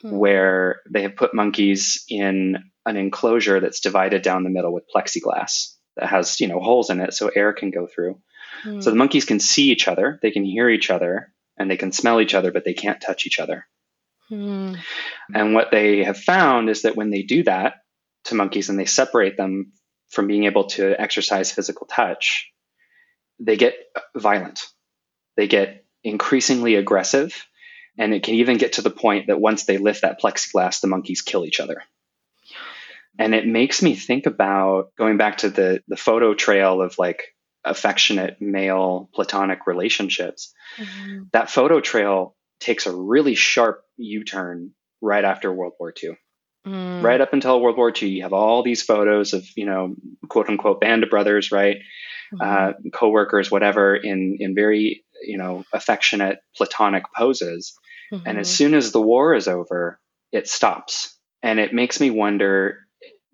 [0.00, 0.16] hmm.
[0.16, 5.74] where they have put monkeys in an enclosure that's divided down the middle with plexiglass
[5.96, 8.20] that has you know holes in it so air can go through
[8.64, 8.82] mm.
[8.82, 11.92] so the monkeys can see each other they can hear each other and they can
[11.92, 13.66] smell each other but they can't touch each other
[14.30, 14.76] mm.
[15.34, 17.74] and what they have found is that when they do that
[18.24, 19.72] to monkeys and they separate them
[20.10, 22.50] from being able to exercise physical touch
[23.38, 23.74] they get
[24.16, 24.60] violent
[25.36, 27.46] they get increasingly aggressive
[27.96, 30.88] and it can even get to the point that once they lift that plexiglass the
[30.88, 31.82] monkeys kill each other
[33.18, 37.22] and it makes me think about going back to the the photo trail of like
[37.64, 40.52] affectionate male platonic relationships.
[40.76, 41.22] Mm-hmm.
[41.32, 46.16] That photo trail takes a really sharp U-turn right after World War II.
[46.66, 47.02] Mm.
[47.02, 49.94] Right up until World War II, you have all these photos of, you know,
[50.28, 51.78] quote unquote band of brothers, right?
[52.32, 52.40] Mm-hmm.
[52.40, 57.78] Uh, co-workers, whatever, in in very, you know, affectionate platonic poses.
[58.12, 58.26] Mm-hmm.
[58.26, 58.54] And as mm-hmm.
[58.54, 60.00] soon as the war is over,
[60.32, 61.18] it stops.
[61.42, 62.83] And it makes me wonder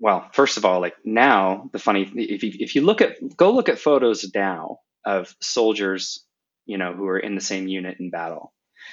[0.00, 3.52] well, first of all, like now, the funny if you, if you look at go
[3.52, 6.24] look at photos now of soldiers,
[6.64, 8.52] you know, who are in the same unit in battle,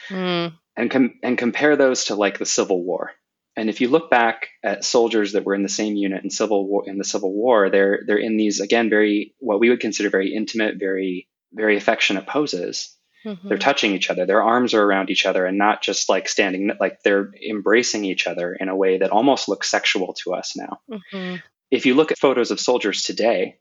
[0.10, 0.54] mm.
[0.76, 3.14] and com- and compare those to like the Civil War,
[3.58, 6.68] And if you look back at soldiers that were in the same unit in civil
[6.68, 10.12] war in the Civil War, they're they're in these again very what we would consider
[10.12, 12.96] very intimate, very very affectionate poses.
[13.28, 13.48] Mm-hmm.
[13.50, 14.26] They're touching each other.
[14.26, 18.26] Their arms are around each other and not just like standing like they're embracing each
[18.26, 20.80] other in a way that almost looks sexual to us now.
[20.90, 21.36] Mm-hmm.
[21.70, 23.58] If you look at photos of soldiers today,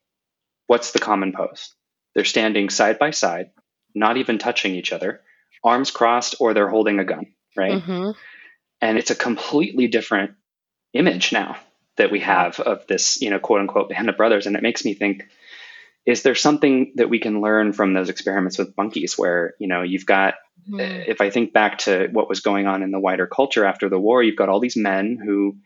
[0.68, 1.74] what's the common pose?
[2.14, 3.50] They're standing side by side,
[3.92, 5.22] not even touching each other,
[5.64, 7.26] arms crossed or they're holding a gun,
[7.56, 7.82] right?
[7.82, 8.10] Mm-hmm.
[8.80, 10.34] And it's a completely different
[10.92, 11.56] image now
[11.96, 14.46] that we have of this, you know, quote unquote band of brothers.
[14.46, 15.24] And it makes me think,
[16.06, 19.82] is there something that we can learn from those experiments with monkeys where, you know,
[19.82, 20.34] you've got,
[20.68, 20.80] mm-hmm.
[21.10, 23.98] if I think back to what was going on in the wider culture after the
[23.98, 25.56] war, you've got all these men who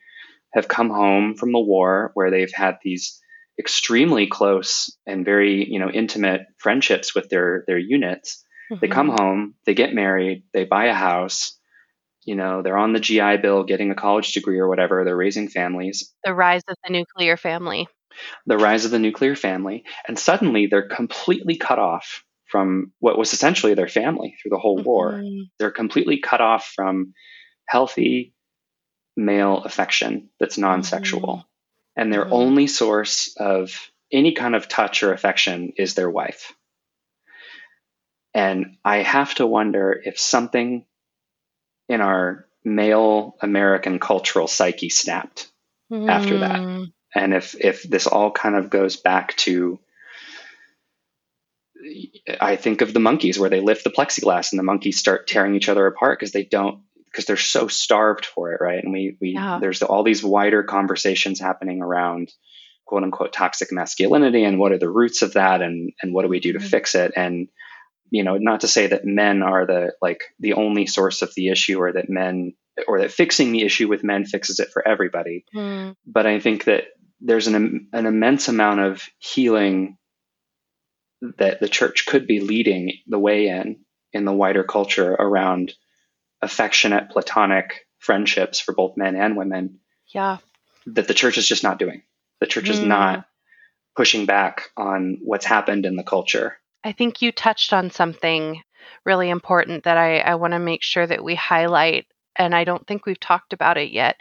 [0.53, 3.21] have come home from the war where they've had these
[3.59, 8.43] extremely close and very, you know, intimate friendships with their, their units.
[8.73, 8.81] Mm-hmm.
[8.81, 11.59] They come home, they get married, they buy a house,
[12.25, 15.49] you know they're on the gi bill getting a college degree or whatever they're raising
[15.49, 17.89] families the rise of the nuclear family
[18.47, 23.33] the rise of the nuclear family and suddenly they're completely cut off from what was
[23.33, 24.87] essentially their family through the whole mm-hmm.
[24.87, 25.23] war
[25.59, 27.13] they're completely cut off from
[27.67, 28.35] healthy
[29.17, 32.01] male affection that's non-sexual mm-hmm.
[32.01, 32.33] and their mm-hmm.
[32.33, 36.53] only source of any kind of touch or affection is their wife
[38.35, 40.85] and i have to wonder if something
[41.89, 45.51] in our male American cultural psyche snapped
[45.93, 46.91] after that.
[47.15, 49.79] And if if this all kind of goes back to
[52.41, 55.55] I think of the monkeys where they lift the plexiglass and the monkeys start tearing
[55.55, 58.83] each other apart because they don't because they're so starved for it, right?
[58.83, 59.59] And we we yeah.
[59.61, 62.33] there's all these wider conversations happening around
[62.85, 66.29] quote unquote toxic masculinity and what are the roots of that and and what do
[66.29, 66.69] we do to mm.
[66.69, 67.49] fix it and
[68.11, 71.49] you know, not to say that men are the like the only source of the
[71.49, 72.55] issue or that men
[72.87, 75.45] or that fixing the issue with men fixes it for everybody.
[75.55, 75.95] Mm.
[76.07, 76.85] But I think that
[77.21, 79.99] there's an an immense amount of healing
[81.39, 83.81] that the church could be leading the way in
[84.13, 85.73] in the wider culture around
[86.43, 89.81] affectionate platonic friendships for both men and women.
[90.09, 90.39] Yeah.
[90.87, 92.03] That the church is just not doing.
[92.41, 92.71] The church mm.
[92.71, 93.27] is not
[93.95, 98.63] pushing back on what's happened in the culture I think you touched on something
[99.05, 102.07] really important that I, I want to make sure that we highlight,
[102.37, 104.17] and I don't think we've talked about it yet.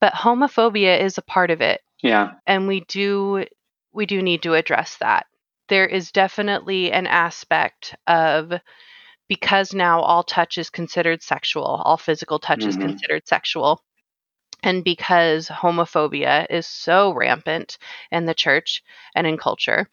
[0.00, 1.80] But homophobia is a part of it.
[2.02, 2.32] Yeah.
[2.46, 3.46] And we do
[3.92, 5.26] we do need to address that.
[5.68, 8.52] There is definitely an aspect of
[9.28, 12.68] because now all touch is considered sexual, all physical touch mm-hmm.
[12.68, 13.80] is considered sexual.
[14.62, 17.78] And because homophobia is so rampant
[18.10, 18.82] in the church
[19.14, 19.88] and in culture,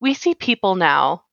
[0.00, 1.24] we see people now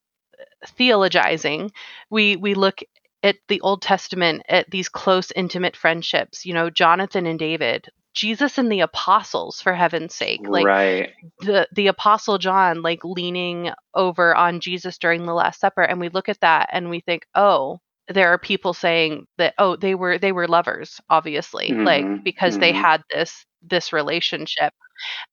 [0.80, 1.72] theologizing,
[2.10, 2.82] we we look
[3.24, 6.46] at the Old Testament at these close, intimate friendships.
[6.46, 10.41] You know, Jonathan and David, Jesus and the apostles, for heaven's sake.
[10.47, 11.10] Like right.
[11.39, 16.10] the the apostle John, like leaning over on Jesus during the Last Supper, and we
[16.10, 20.17] look at that and we think, oh, there are people saying that oh they were
[20.17, 21.84] they were lovers obviously mm-hmm.
[21.84, 22.62] like because mm-hmm.
[22.62, 24.74] they had this this relationship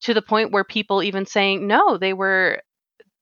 [0.01, 2.61] to the point where people even saying no they were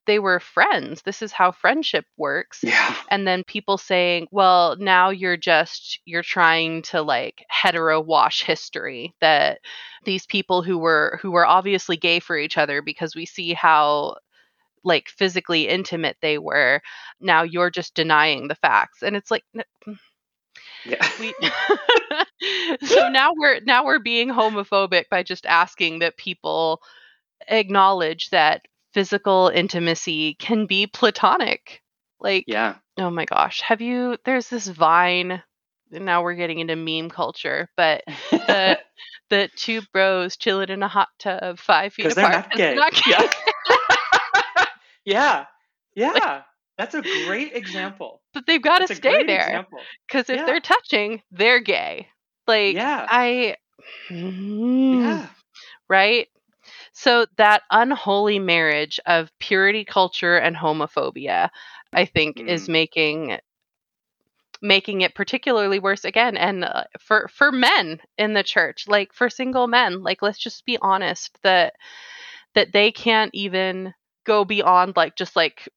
[0.07, 1.03] they were friends.
[1.03, 2.61] This is how friendship works.
[2.63, 2.95] Yeah.
[3.11, 9.15] And then people saying, well, now you're just you're trying to like hetero wash history
[9.21, 9.61] that
[10.05, 14.17] these people who were who were obviously gay for each other because we see how
[14.85, 16.81] like physically intimate they were.
[17.21, 19.03] Now you're just denying the facts.
[19.03, 19.45] And it's like
[20.85, 21.09] yeah.
[21.21, 21.35] We,
[22.87, 26.81] so now we're now we're being homophobic by just asking that people
[27.49, 28.63] acknowledge that
[28.97, 31.83] physical intimacy can be platonic.
[32.19, 32.77] Like, yeah.
[32.97, 33.61] Oh my gosh.
[33.61, 35.43] Have you, there's this Vine,
[35.91, 38.79] now we're getting into meme culture, but the,
[39.29, 42.15] the two bros chilling in a hot tub five feet apart.
[42.17, 42.57] They're not gay.
[42.57, 43.01] They're not gay.
[43.11, 44.65] Yeah.
[45.05, 45.45] yeah.
[45.95, 46.13] Yeah.
[46.13, 46.43] Like,
[46.79, 48.23] that's a great example.
[48.33, 49.67] But they've got to stay there.
[50.09, 50.47] Because if yeah.
[50.47, 52.09] they're touching, they're gay.
[52.47, 53.07] Like, yeah.
[53.07, 53.57] I.
[54.11, 55.27] Mm, yeah.
[55.87, 56.29] Right?
[56.99, 61.51] So that unholy marriage of purity culture and homophobia,
[61.93, 62.49] I think, mm.
[62.49, 63.39] is making
[64.63, 69.29] making it particularly worse again and uh, for for men in the church like for
[69.29, 71.75] single men like let's just be honest that
[72.55, 73.93] that they can't even
[74.25, 75.69] go beyond like just like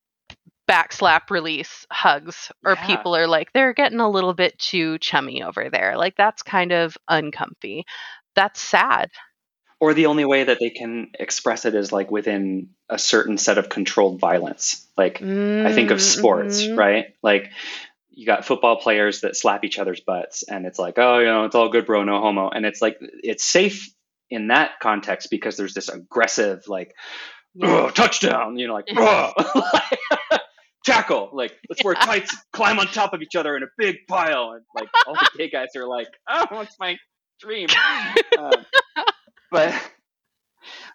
[0.66, 2.86] backslap release hugs or yeah.
[2.86, 6.72] people are like they're getting a little bit too chummy over there like that's kind
[6.72, 7.84] of uncomfy
[8.34, 9.12] that's sad
[9.80, 13.58] or the only way that they can express it is like within a certain set
[13.58, 14.86] of controlled violence.
[14.98, 16.78] Like mm, i think of sports mm-hmm.
[16.78, 17.16] right?
[17.24, 17.52] Like
[18.10, 21.46] you got football players that slap each other's butts and it's like oh you know
[21.46, 22.50] it's all good bro no homo.
[22.50, 23.90] And it's like it's safe
[24.30, 26.94] in that context because there's this aggressive like
[27.56, 27.90] yeah.
[27.94, 28.88] touchdown you know like
[30.86, 34.52] tackle like let's wear tights climb on top of each other in a big pile
[34.52, 36.98] and like all the gay guys are like oh it's my
[37.40, 37.68] dream.
[38.38, 38.66] Um,
[39.52, 39.74] but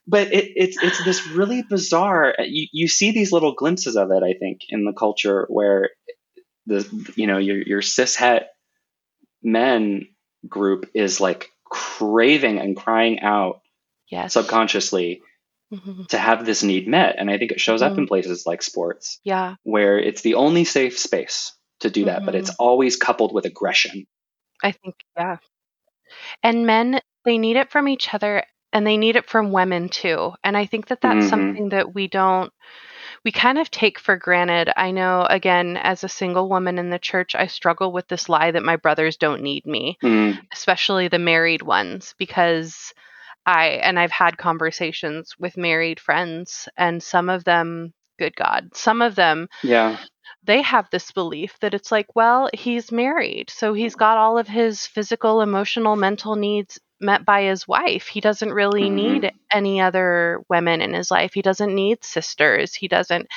[0.07, 4.23] but it, it's it's this really bizarre you, you see these little glimpses of it
[4.23, 5.91] i think in the culture where
[6.67, 8.49] the you know your your cis het
[9.43, 10.09] men
[10.49, 13.61] group is like craving and crying out
[14.11, 14.33] yes.
[14.35, 15.23] subconsciously
[15.73, 16.05] mm-hmm.
[16.05, 17.93] to have this need met and i think it shows mm-hmm.
[17.93, 22.19] up in places like sports yeah where it's the only safe space to do that
[22.19, 22.27] mm-hmm.
[22.27, 22.65] but it's mm-hmm.
[22.65, 24.07] always coupled with aggression
[24.63, 25.37] i think yeah
[26.43, 30.33] and men they need it from each other and they need it from women too
[30.43, 31.29] and i think that that's mm-hmm.
[31.29, 32.53] something that we don't
[33.25, 34.71] we kind of take for granted.
[34.77, 38.51] I know, again, as a single woman in the church, I struggle with this lie
[38.51, 40.39] that my brothers don't need me, mm.
[40.53, 42.93] especially the married ones, because
[43.47, 49.03] I, and I've had conversations with married friends, and some of them, good God, some
[49.03, 49.99] of them, yeah.
[50.47, 54.47] They have this belief that it's like, well, he's married, so he's got all of
[54.47, 58.07] his physical, emotional, mental needs met by his wife.
[58.07, 58.95] He doesn't really mm-hmm.
[58.95, 61.35] need any other women in his life.
[61.35, 62.75] He doesn't need sisters.
[62.75, 63.29] He doesn't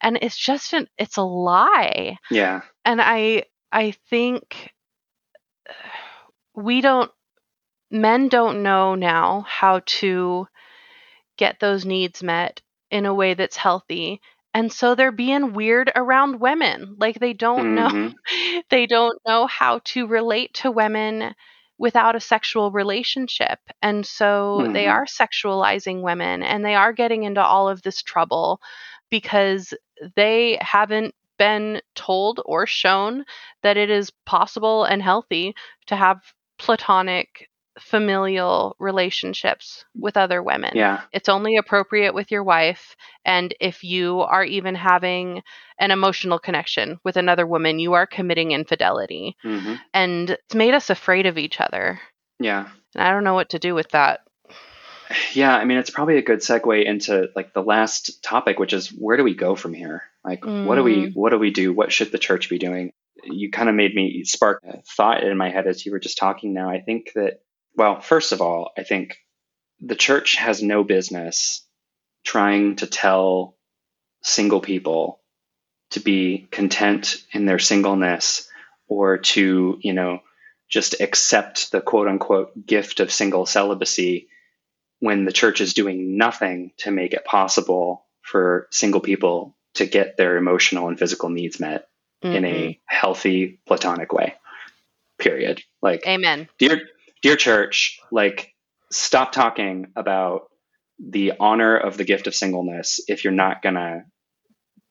[0.00, 2.18] and it's just an it's a lie.
[2.30, 2.62] Yeah.
[2.84, 4.72] And I I think
[6.54, 7.10] we don't
[7.90, 10.46] men don't know now how to
[11.36, 12.60] get those needs met
[12.90, 14.20] in a way that's healthy
[14.52, 18.06] and so they're being weird around women like they don't mm-hmm.
[18.06, 21.34] know they don't know how to relate to women
[21.78, 23.58] without a sexual relationship.
[23.82, 24.72] And so mm-hmm.
[24.72, 28.60] they are sexualizing women and they are getting into all of this trouble
[29.10, 29.74] because
[30.16, 33.24] they haven't been told or shown
[33.62, 35.54] that it is possible and healthy
[35.86, 36.20] to have
[36.58, 37.48] platonic
[37.80, 40.72] familial relationships with other women.
[40.74, 41.02] Yeah.
[41.12, 42.96] It's only appropriate with your wife.
[43.24, 45.42] And if you are even having
[45.78, 49.36] an emotional connection with another woman, you are committing infidelity.
[49.44, 49.74] Mm-hmm.
[49.92, 52.00] And it's made us afraid of each other.
[52.38, 52.68] Yeah.
[52.94, 54.20] And I don't know what to do with that.
[55.34, 58.88] Yeah, I mean, it's probably a good segue into like the last topic, which is
[58.88, 60.02] where do we go from here?
[60.24, 60.66] Like, mm.
[60.66, 61.14] what do we, mm.
[61.14, 61.72] what do we do?
[61.72, 62.92] What should the church be doing?
[63.22, 66.18] You kind of made me spark a thought in my head as you were just
[66.18, 66.70] talking now.
[66.70, 67.40] I think that
[67.76, 69.16] well, first of all, I think
[69.80, 71.66] the church has no business
[72.24, 73.56] trying to tell
[74.22, 75.20] single people
[75.90, 78.48] to be content in their singleness
[78.88, 80.20] or to, you know,
[80.68, 84.28] just accept the quote unquote gift of single celibacy
[85.00, 90.16] when the church is doing nothing to make it possible for single people to get
[90.16, 91.88] their emotional and physical needs met
[92.24, 92.34] mm-hmm.
[92.34, 92.70] in a mm-hmm.
[92.86, 94.34] healthy platonic way.
[95.18, 95.62] Period.
[95.82, 96.48] Like Amen.
[96.58, 96.80] Dear
[97.24, 98.54] dear church, like
[98.92, 100.42] stop talking about
[100.98, 104.02] the honor of the gift of singleness if you're not going to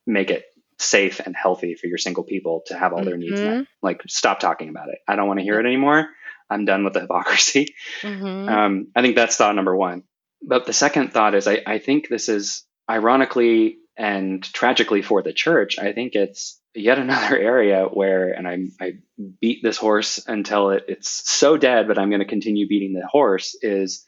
[0.04, 0.44] make it
[0.80, 3.08] safe and healthy for your single people to have all mm-hmm.
[3.08, 3.54] their needs met.
[3.54, 3.62] Mm-hmm.
[3.82, 4.98] Like, stop talking about it.
[5.06, 6.08] I don't want to hear it anymore.
[6.50, 7.72] I'm done with the hypocrisy.
[8.02, 8.48] Mm-hmm.
[8.48, 10.02] Um, I think that's thought number one.
[10.42, 15.32] But the second thought is I, I think this is ironically and tragically for the
[15.32, 18.92] church, I think it's yet another area where, and I, I
[19.40, 23.06] beat this horse until it, it's so dead, but I'm going to continue beating the
[23.06, 24.04] horse, is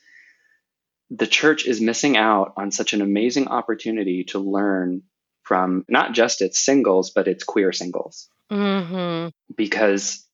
[1.10, 5.02] the church is missing out on such an amazing opportunity to learn
[5.42, 8.28] from not just its singles, but its queer singles.
[8.50, 9.28] Mm-hmm.
[9.56, 10.26] Because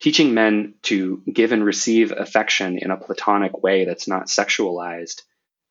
[0.00, 5.22] teaching men to give and receive affection in a platonic way that's not sexualized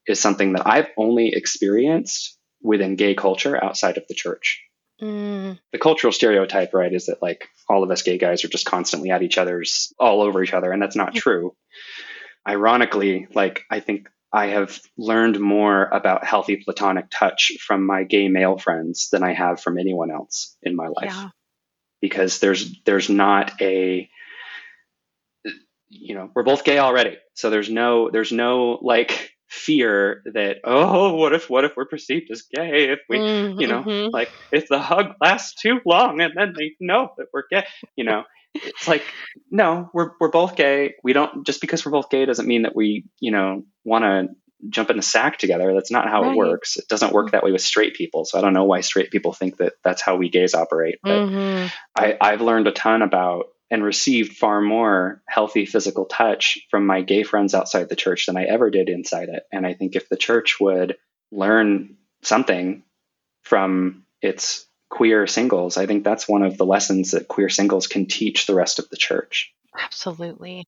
[0.08, 4.64] is something that I've only experienced within gay culture outside of the church.
[5.02, 5.60] Mm.
[5.72, 9.12] The cultural stereotype, right, is that like all of us gay guys are just constantly
[9.12, 11.56] at each other's, all over each other, and that's not true.
[12.48, 18.28] Ironically, like I think I have learned more about healthy platonic touch from my gay
[18.28, 21.14] male friends than I have from anyone else in my life.
[21.14, 21.30] Yeah.
[22.02, 24.10] Because there's there's not a
[25.90, 27.18] you know, we're both gay already.
[27.34, 32.30] So there's no there's no like fear that oh what if what if we're perceived
[32.32, 33.60] as gay if we mm-hmm.
[33.60, 34.14] you know mm-hmm.
[34.14, 38.04] like if the hug lasts too long and then they know that we're gay you
[38.04, 38.24] know
[38.54, 39.04] it's like
[39.50, 42.76] no we're we're both gay we don't just because we're both gay doesn't mean that
[42.76, 44.28] we you know want to
[44.70, 46.32] jump in a sack together that's not how right.
[46.32, 48.82] it works it doesn't work that way with straight people so i don't know why
[48.82, 51.68] straight people think that that's how we gays operate but mm-hmm.
[51.96, 57.02] i i've learned a ton about and received far more healthy physical touch from my
[57.02, 59.44] gay friends outside the church than I ever did inside it.
[59.52, 60.98] And I think if the church would
[61.32, 62.84] learn something
[63.44, 65.78] from its queer singles.
[65.78, 68.90] I think that's one of the lessons that queer singles can teach the rest of
[68.90, 69.54] the church.
[69.78, 70.66] Absolutely.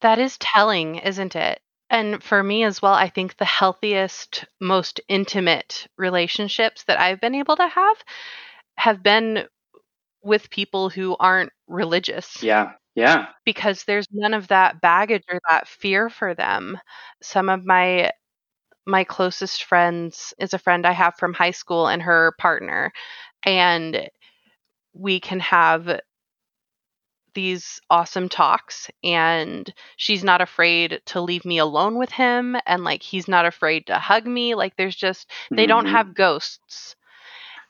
[0.00, 1.60] That is telling, isn't it?
[1.88, 7.34] And for me as well, I think the healthiest, most intimate relationships that I've been
[7.34, 7.96] able to have
[8.76, 9.44] have been
[10.22, 12.42] with people who aren't religious.
[12.42, 12.72] Yeah.
[12.94, 13.26] Yeah.
[13.44, 16.78] Because there's none of that baggage or that fear for them.
[17.22, 18.10] Some of my
[18.86, 22.92] my closest friends is a friend I have from high school and her partner
[23.44, 24.08] and
[24.92, 26.00] we can have
[27.34, 33.02] these awesome talks and she's not afraid to leave me alone with him and like
[33.02, 35.68] he's not afraid to hug me like there's just they mm-hmm.
[35.68, 36.96] don't have ghosts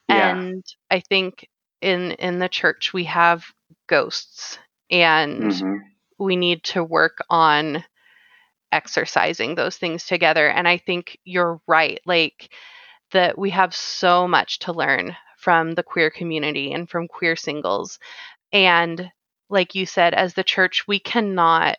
[0.09, 0.35] yeah.
[0.35, 1.47] and i think
[1.81, 3.45] in in the church we have
[3.87, 4.59] ghosts
[4.91, 5.77] and mm-hmm.
[6.19, 7.85] we need to work on
[8.73, 12.51] exercising those things together and i think you're right like
[13.13, 17.99] that we have so much to learn from the queer community and from queer singles
[18.53, 19.11] and
[19.51, 21.77] like you said, as the church, we cannot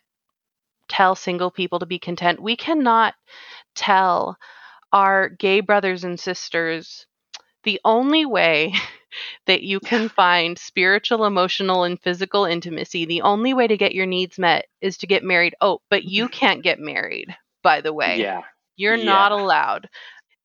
[0.88, 2.40] tell single people to be content.
[2.40, 3.14] We cannot
[3.74, 4.36] tell
[4.92, 7.06] our gay brothers and sisters
[7.64, 8.74] the only way
[9.46, 14.06] that you can find spiritual, emotional, and physical intimacy, the only way to get your
[14.06, 15.54] needs met is to get married.
[15.60, 18.20] Oh, but you can't get married, by the way.
[18.20, 18.42] Yeah.
[18.76, 19.04] You're yeah.
[19.04, 19.88] not allowed.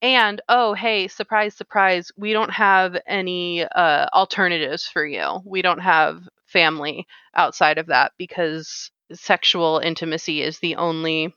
[0.01, 5.39] And oh, hey, surprise, surprise, we don't have any uh, alternatives for you.
[5.43, 11.34] We don't have family outside of that because sexual intimacy is the only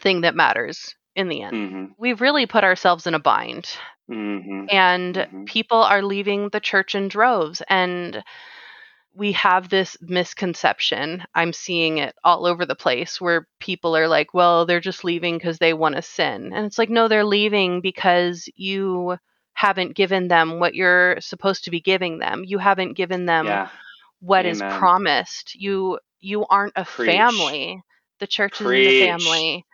[0.00, 1.54] thing that matters in the end.
[1.54, 1.84] Mm-hmm.
[1.98, 3.68] We've really put ourselves in a bind.
[4.10, 4.66] Mm-hmm.
[4.70, 5.44] And mm-hmm.
[5.44, 7.62] people are leaving the church in droves.
[7.68, 8.22] And
[9.14, 11.22] we have this misconception.
[11.34, 15.36] I'm seeing it all over the place where people are like, well, they're just leaving
[15.36, 16.52] because they want to sin.
[16.54, 19.16] And it's like, no, they're leaving because you
[19.52, 22.42] haven't given them what you're supposed to be giving them.
[22.46, 23.68] You haven't given them yeah
[24.22, 24.54] what Amen.
[24.54, 25.54] is promised.
[25.56, 27.10] You you aren't a Preach.
[27.10, 27.82] family.
[28.20, 28.88] The church Preach.
[28.88, 29.66] isn't a family.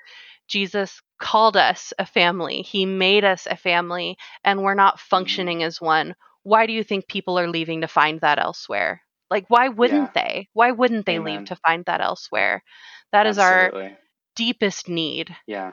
[0.49, 2.63] Jesus called us a family.
[2.63, 6.15] He made us a family and we're not functioning as one.
[6.43, 9.03] Why do you think people are leaving to find that elsewhere?
[9.31, 10.23] Like why wouldn't yeah.
[10.23, 10.49] they?
[10.53, 11.39] Why wouldn't they Amen.
[11.39, 12.63] leave to find that elsewhere?
[13.13, 13.87] That Absolutely.
[13.87, 13.99] is our
[14.37, 15.35] deepest need.
[15.47, 15.73] Yeah.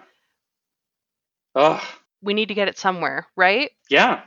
[1.53, 1.81] Oh.
[2.21, 3.71] We need to get it somewhere, right?
[3.89, 4.21] Yeah.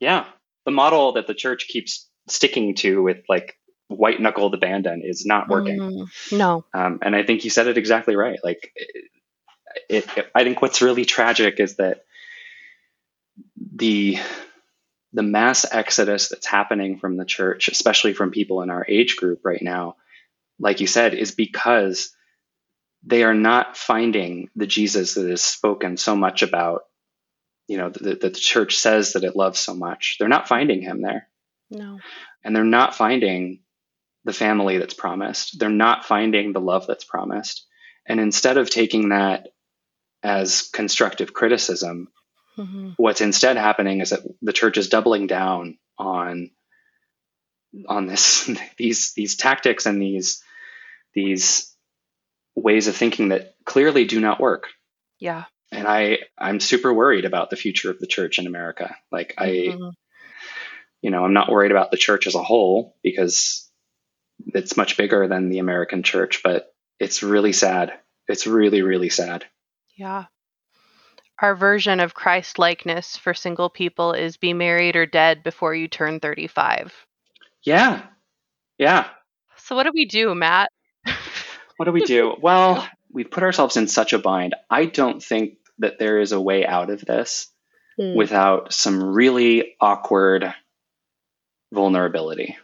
[0.00, 0.26] Yeah.
[0.64, 3.56] The model that the church keeps sticking to with like
[3.88, 5.78] white knuckled abandon is not working.
[5.78, 6.64] Mm, no.
[6.74, 8.38] Um, and I think you said it exactly right.
[8.42, 8.72] Like,
[9.88, 12.04] it, it, I think what's really tragic is that
[13.74, 14.18] the
[15.12, 19.40] the mass exodus that's happening from the church, especially from people in our age group
[19.44, 19.96] right now,
[20.58, 22.14] like you said, is because
[23.02, 26.82] they are not finding the Jesus that is spoken so much about,
[27.66, 30.16] you know, that the, the church says that it loves so much.
[30.18, 31.28] They're not finding him there.
[31.70, 31.98] No.
[32.44, 33.60] And they're not finding
[34.24, 35.58] the family that's promised.
[35.58, 37.64] They're not finding the love that's promised.
[38.06, 39.48] And instead of taking that
[40.22, 42.08] as constructive criticism,
[42.56, 42.90] mm-hmm.
[42.96, 46.50] what's instead happening is that the church is doubling down on
[47.88, 50.42] on this these these tactics and these
[51.14, 51.74] these
[52.54, 54.68] ways of thinking that clearly do not work.
[55.18, 55.44] Yeah.
[55.72, 58.96] And I I'm super worried about the future of the church in America.
[59.10, 59.84] Like mm-hmm.
[59.84, 59.90] I
[61.02, 63.70] you know, I'm not worried about the church as a whole because
[64.54, 67.92] it's much bigger than the American church, but it's really sad.
[68.28, 69.44] It's really, really sad.
[69.96, 70.26] Yeah.
[71.40, 75.88] Our version of Christ likeness for single people is be married or dead before you
[75.88, 76.94] turn 35.
[77.64, 78.02] Yeah.
[78.78, 79.08] Yeah.
[79.56, 80.70] So, what do we do, Matt?
[81.76, 82.34] what do we do?
[82.40, 84.54] Well, we've put ourselves in such a bind.
[84.70, 87.48] I don't think that there is a way out of this
[88.00, 88.14] mm.
[88.16, 90.54] without some really awkward
[91.72, 92.56] vulnerability.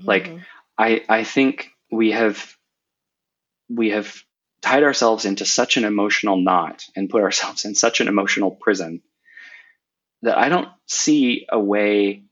[0.00, 0.06] Mm.
[0.06, 0.30] Like,
[0.78, 2.56] I I think we have
[3.68, 4.22] we have
[4.62, 9.02] tied ourselves into such an emotional knot and put ourselves in such an emotional prison
[10.22, 12.24] that I don't see a way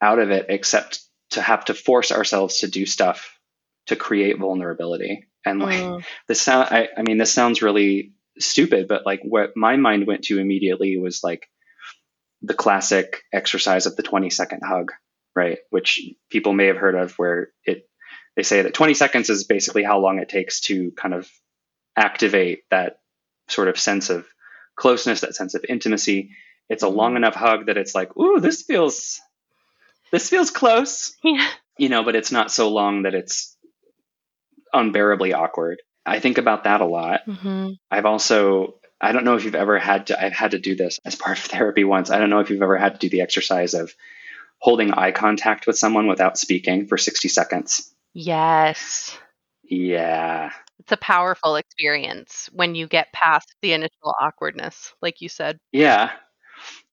[0.00, 3.38] out of it except to have to force ourselves to do stuff
[3.86, 5.28] to create vulnerability.
[5.44, 6.04] And like mm.
[6.26, 10.24] this sound I, I mean this sounds really stupid, but like what my mind went
[10.24, 11.48] to immediately was like
[12.42, 14.92] the classic exercise of the 20 second hug
[15.36, 15.58] right?
[15.70, 17.88] Which people may have heard of, where it
[18.36, 21.28] they say that 20 seconds is basically how long it takes to kind of
[21.96, 23.00] activate that
[23.48, 24.26] sort of sense of
[24.76, 26.30] closeness, that sense of intimacy.
[26.68, 29.20] It's a long enough hug that it's like, ooh, this feels
[30.12, 31.16] this feels close.
[31.24, 31.48] Yeah.
[31.78, 33.54] You know, but it's not so long that it's
[34.72, 35.82] unbearably awkward.
[36.06, 37.26] I think about that a lot.
[37.26, 37.72] Mm-hmm.
[37.90, 40.98] I've also I don't know if you've ever had to I've had to do this
[41.04, 42.10] as part of therapy once.
[42.10, 43.94] I don't know if you've ever had to do the exercise of
[44.58, 47.92] holding eye contact with someone without speaking for 60 seconds.
[48.18, 49.18] Yes.
[49.62, 50.50] Yeah.
[50.78, 55.58] It's a powerful experience when you get past the initial awkwardness, like you said.
[55.70, 56.12] Yeah.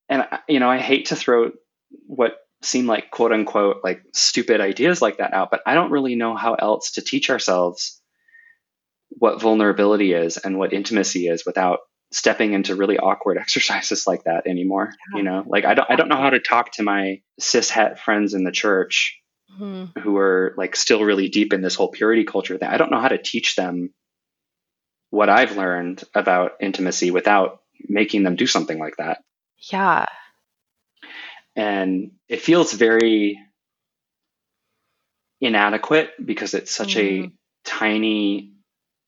[0.09, 1.51] And, you know, I hate to throw
[2.07, 6.15] what seem like quote unquote like stupid ideas like that out, but I don't really
[6.15, 8.01] know how else to teach ourselves
[9.07, 11.79] what vulnerability is and what intimacy is without
[12.11, 14.89] stepping into really awkward exercises like that anymore.
[15.13, 15.19] Yeah.
[15.19, 17.97] You know, like I don't I don't know how to talk to my cis het
[17.97, 19.22] friends in the church
[19.59, 19.99] mm-hmm.
[19.99, 22.99] who are like still really deep in this whole purity culture that I don't know
[22.99, 23.93] how to teach them
[25.09, 29.23] what I've learned about intimacy without making them do something like that.
[29.71, 30.05] Yeah.
[31.55, 33.39] And it feels very
[35.39, 37.27] inadequate because it's such mm.
[37.27, 37.31] a
[37.65, 38.53] tiny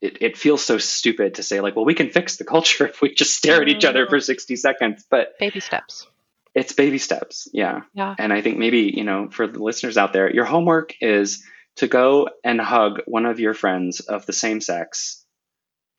[0.01, 3.01] it, it feels so stupid to say like well we can fix the culture if
[3.01, 6.07] we just stare at each other for 60 seconds but baby steps
[6.55, 7.47] it's baby steps.
[7.53, 7.81] Yeah.
[7.93, 8.15] Yeah.
[8.17, 11.43] And i think maybe you know for the listeners out there your homework is
[11.75, 15.23] to go and hug one of your friends of the same sex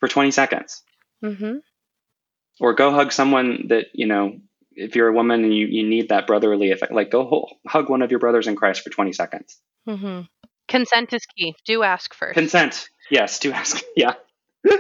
[0.01, 0.83] for 20 seconds.
[1.25, 1.57] Mm-hmm.
[2.61, 4.37] or go hug someone that you know
[4.73, 8.03] if you're a woman and you, you need that brotherly effect like go hug one
[8.03, 9.59] of your brothers in christ for 20 seconds.
[9.89, 10.21] Mm-hmm.
[10.69, 11.55] consent is key.
[11.65, 12.35] Do ask first.
[12.35, 12.89] Consent.
[13.11, 13.83] Yes do ask.
[13.97, 14.15] Yeah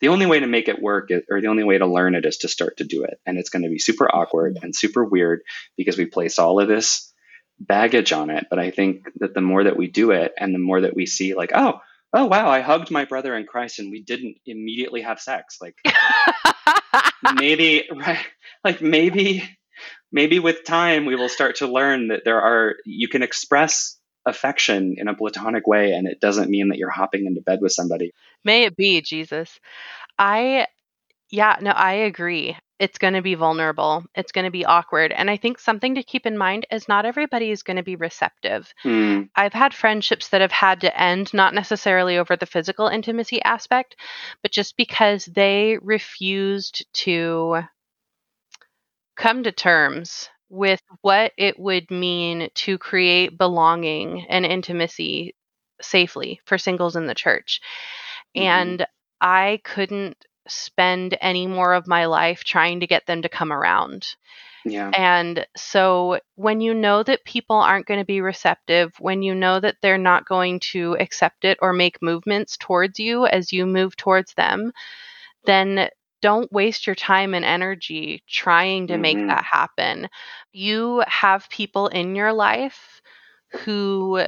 [0.00, 2.24] the only way to make it work is, or the only way to learn it
[2.24, 3.20] is to start to do it.
[3.26, 5.42] And it's going to be super awkward and super weird
[5.76, 7.12] because we place all of this
[7.58, 8.46] baggage on it.
[8.48, 11.06] But I think that the more that we do it and the more that we
[11.06, 11.80] see, like, oh,
[12.14, 15.58] oh, wow, I hugged my brother in Christ and we didn't immediately have sex.
[15.60, 15.76] Like,
[17.34, 18.24] maybe, right?
[18.64, 19.44] Like, maybe,
[20.10, 24.94] maybe with time we will start to learn that there are, you can express affection
[24.98, 28.12] in a platonic way and it doesn't mean that you're hopping into bed with somebody.
[28.44, 29.58] May it be, Jesus.
[30.18, 30.66] I
[31.30, 32.56] yeah, no, I agree.
[32.80, 34.04] It's going to be vulnerable.
[34.14, 35.12] It's going to be awkward.
[35.12, 37.94] And I think something to keep in mind is not everybody is going to be
[37.94, 38.72] receptive.
[38.84, 39.28] Mm.
[39.36, 43.96] I've had friendships that have had to end, not necessarily over the physical intimacy aspect,
[44.42, 47.62] but just because they refused to
[49.16, 55.34] come to terms with what it would mean to create belonging and intimacy
[55.80, 57.60] safely for singles in the church.
[58.36, 58.46] Mm-hmm.
[58.46, 58.86] And
[59.20, 60.16] I couldn't
[60.48, 64.16] spend any more of my life trying to get them to come around.
[64.64, 64.90] Yeah.
[64.90, 69.58] And so when you know that people aren't going to be receptive, when you know
[69.60, 73.96] that they're not going to accept it or make movements towards you as you move
[73.96, 74.72] towards them,
[75.46, 75.88] then
[76.22, 79.02] don't waste your time and energy trying to mm-hmm.
[79.02, 80.08] make that happen.
[80.52, 83.00] You have people in your life
[83.64, 84.24] who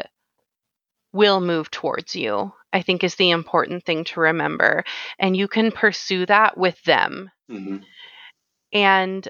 [1.12, 4.84] will move towards you, I think is the important thing to remember.
[5.18, 7.30] And you can pursue that with them.
[7.50, 7.78] Mm-hmm.
[8.72, 9.28] And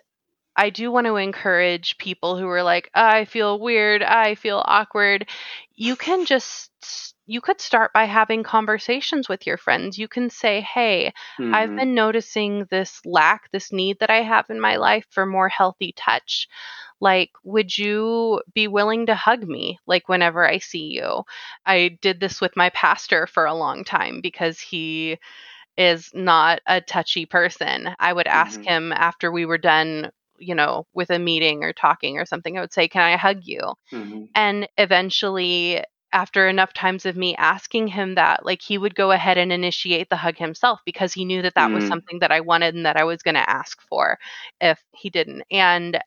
[0.55, 5.29] I do want to encourage people who are like, I feel weird, I feel awkward.
[5.75, 9.97] You can just you could start by having conversations with your friends.
[9.97, 11.55] You can say, Hey, mm-hmm.
[11.55, 15.49] I've been noticing this lack, this need that I have in my life for more
[15.49, 16.47] healthy touch.
[17.01, 21.23] Like, would you be willing to hug me, like, whenever I see you?
[21.65, 25.17] I did this with my pastor for a long time because he
[25.79, 27.89] is not a touchy person.
[27.99, 28.69] I would ask mm-hmm.
[28.69, 32.61] him after we were done you know, with a meeting or talking or something, I
[32.63, 33.61] would say, Can I hug you?
[33.93, 34.25] Mm-hmm.
[34.35, 39.39] And eventually after enough times of me asking him that, like he would go ahead
[39.39, 41.75] and initiate the hug himself because he knew that that mm.
[41.75, 44.19] was something that I wanted and that I was going to ask for
[44.61, 45.43] if he didn't.
[45.51, 45.99] And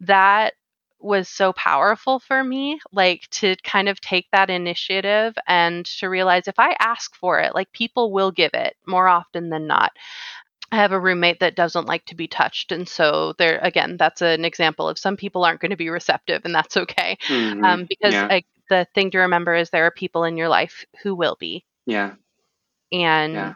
[0.00, 0.54] that
[0.98, 6.48] was so powerful for me, like to kind of take that initiative and to realize
[6.48, 9.92] if I ask for it, like people will give it more often than not.
[10.72, 12.72] I have a roommate that doesn't like to be touched.
[12.72, 16.42] And so there again, that's an example of some people aren't going to be receptive
[16.44, 17.18] and that's okay.
[17.28, 17.64] Mm-hmm.
[17.64, 18.28] Um, because yeah.
[18.28, 21.64] I, the thing to remember is there are people in your life who will be.
[21.86, 22.14] Yeah.
[22.92, 23.54] And yeah.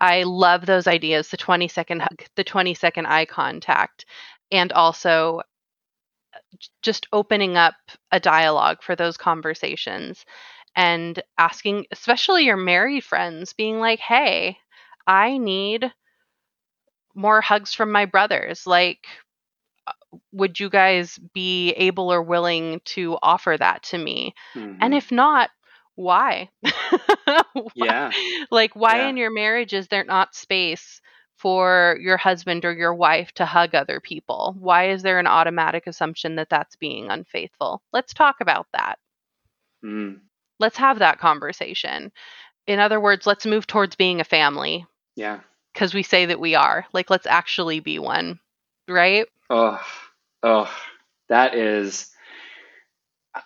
[0.00, 4.06] I love those ideas, the 20 second hug, the 20 second eye contact,
[4.50, 5.42] and also
[6.34, 6.38] uh,
[6.82, 7.74] just opening up
[8.12, 10.24] a dialogue for those conversations
[10.74, 14.58] and asking, especially your married friends, being like, hey,
[15.06, 15.90] I need
[17.14, 18.66] more hugs from my brothers.
[18.66, 19.06] Like,
[20.32, 24.34] would you guys be able or willing to offer that to me?
[24.54, 24.78] Mm-hmm.
[24.80, 25.50] And if not,
[25.96, 26.50] why?
[27.24, 27.42] why?
[27.74, 28.10] Yeah.
[28.50, 29.08] Like, why yeah.
[29.08, 31.00] in your marriage is there not space
[31.36, 34.54] for your husband or your wife to hug other people?
[34.58, 37.82] Why is there an automatic assumption that that's being unfaithful?
[37.92, 38.98] Let's talk about that.
[39.84, 40.20] Mm.
[40.58, 42.12] Let's have that conversation.
[42.66, 44.86] In other words, let's move towards being a family.
[45.14, 45.40] Yeah.
[45.72, 46.86] Because we say that we are.
[46.92, 48.40] Like, let's actually be one,
[48.88, 49.26] right?
[49.50, 49.80] Oh,
[50.46, 50.70] oh,
[51.28, 52.10] that is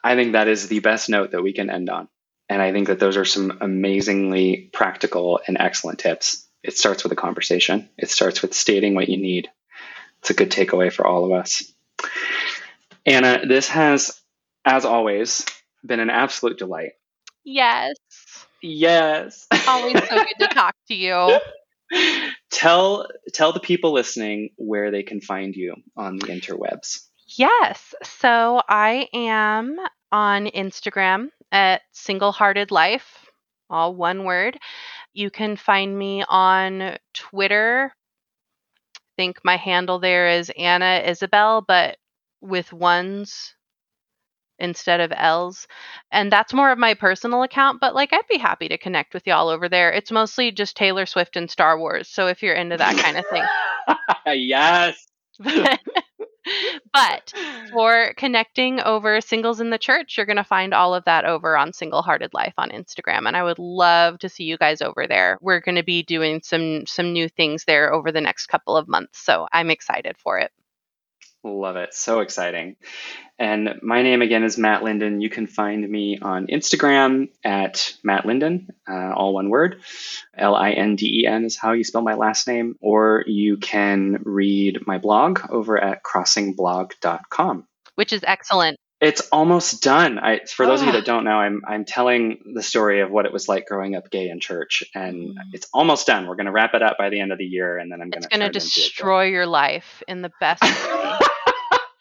[0.04, 2.08] I think that is the best note that we can end on.
[2.48, 6.46] And I think that those are some amazingly practical and excellent tips.
[6.62, 9.48] It starts with a conversation, it starts with stating what you need.
[10.20, 11.72] It's a good takeaway for all of us.
[13.06, 14.20] Anna, this has,
[14.64, 15.46] as always,
[15.84, 16.92] been an absolute delight.
[17.44, 17.96] Yes.
[18.60, 19.46] Yes.
[19.66, 21.40] Always so good to talk to you.
[22.50, 27.06] tell tell the people listening where they can find you on the interwebs.
[27.36, 27.94] Yes.
[28.02, 29.78] So I am
[30.10, 33.26] on Instagram at Single Hearted Life,
[33.68, 34.58] all one word.
[35.12, 37.92] You can find me on Twitter.
[38.96, 41.98] I think my handle there is Anna Isabel, but
[42.40, 43.54] with ones
[44.60, 45.66] instead of L's.
[46.10, 49.26] And that's more of my personal account, but like I'd be happy to connect with
[49.26, 49.92] y'all over there.
[49.92, 52.08] It's mostly just Taylor Swift and Star Wars.
[52.08, 53.44] So if you're into that kind of thing.
[54.26, 55.06] yes.
[56.92, 57.32] but
[57.72, 61.56] for connecting over singles in the church, you're going to find all of that over
[61.56, 65.06] on Single Hearted Life on Instagram, and I would love to see you guys over
[65.06, 65.38] there.
[65.40, 68.88] We're going to be doing some some new things there over the next couple of
[68.88, 70.50] months, so I'm excited for it.
[71.42, 71.94] Love it.
[71.94, 72.76] So exciting.
[73.38, 75.22] And my name again is Matt Linden.
[75.22, 79.80] You can find me on Instagram at Matt Linden, uh, all one word.
[80.36, 82.76] L I N D E N is how you spell my last name.
[82.82, 87.66] Or you can read my blog over at crossingblog.com.
[87.94, 88.78] Which is excellent.
[89.00, 90.18] It's almost done.
[90.18, 93.24] I, for those of you that don't know, I'm I'm telling the story of what
[93.24, 95.34] it was like growing up gay in church, and mm.
[95.54, 96.26] it's almost done.
[96.26, 98.10] We're going to wrap it up by the end of the year, and then I'm
[98.10, 98.26] going to.
[98.26, 101.18] It's going to destroy your life in the best way.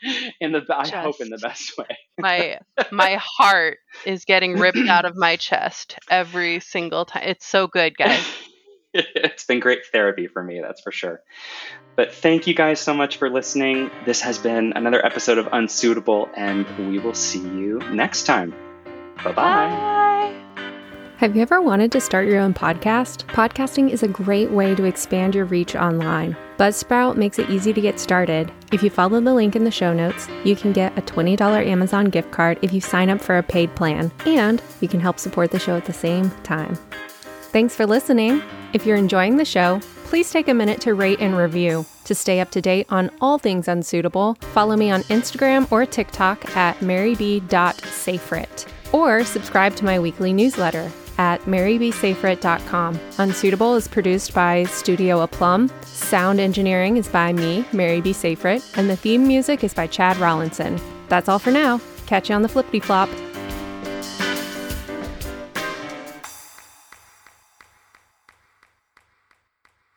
[0.39, 1.97] in the Just, I hope in the best way.
[2.18, 2.60] my
[2.91, 7.24] my heart is getting ripped out of my chest every single time.
[7.26, 8.26] It's so good, guys.
[8.93, 11.22] it's been great therapy for me, that's for sure.
[11.95, 13.91] But thank you guys so much for listening.
[14.06, 18.54] This has been another episode of Unsuitable, and we will see you next time.
[19.24, 19.34] Bye-bye.
[19.34, 20.36] Bye.
[21.18, 23.26] Have you ever wanted to start your own podcast?
[23.28, 26.38] Podcasting is a great way to expand your reach online.
[26.60, 28.51] Buzzsprout makes it easy to get started.
[28.74, 32.07] If you follow the link in the show notes, you can get a $20 Amazon
[32.07, 35.51] gift card if you sign up for a paid plan, and you can help support
[35.51, 36.76] the show at the same time.
[37.53, 38.43] Thanks for listening.
[38.74, 41.86] If you're enjoying the show, please take a minute to rate and review.
[42.03, 46.57] To stay up to date on all things unsuitable, follow me on Instagram or TikTok
[46.57, 52.99] at maryb.safrit or subscribe to my weekly newsletter at marybsafrit.com.
[53.20, 55.70] Unsuitable is produced by Studio Aplum.
[55.86, 58.15] Sound engineering is by me, Mary B.
[58.15, 60.82] And the theme music is by Chad Rollinson.
[61.09, 61.80] That's all for now.
[62.07, 63.09] Catch you on the flippity flop.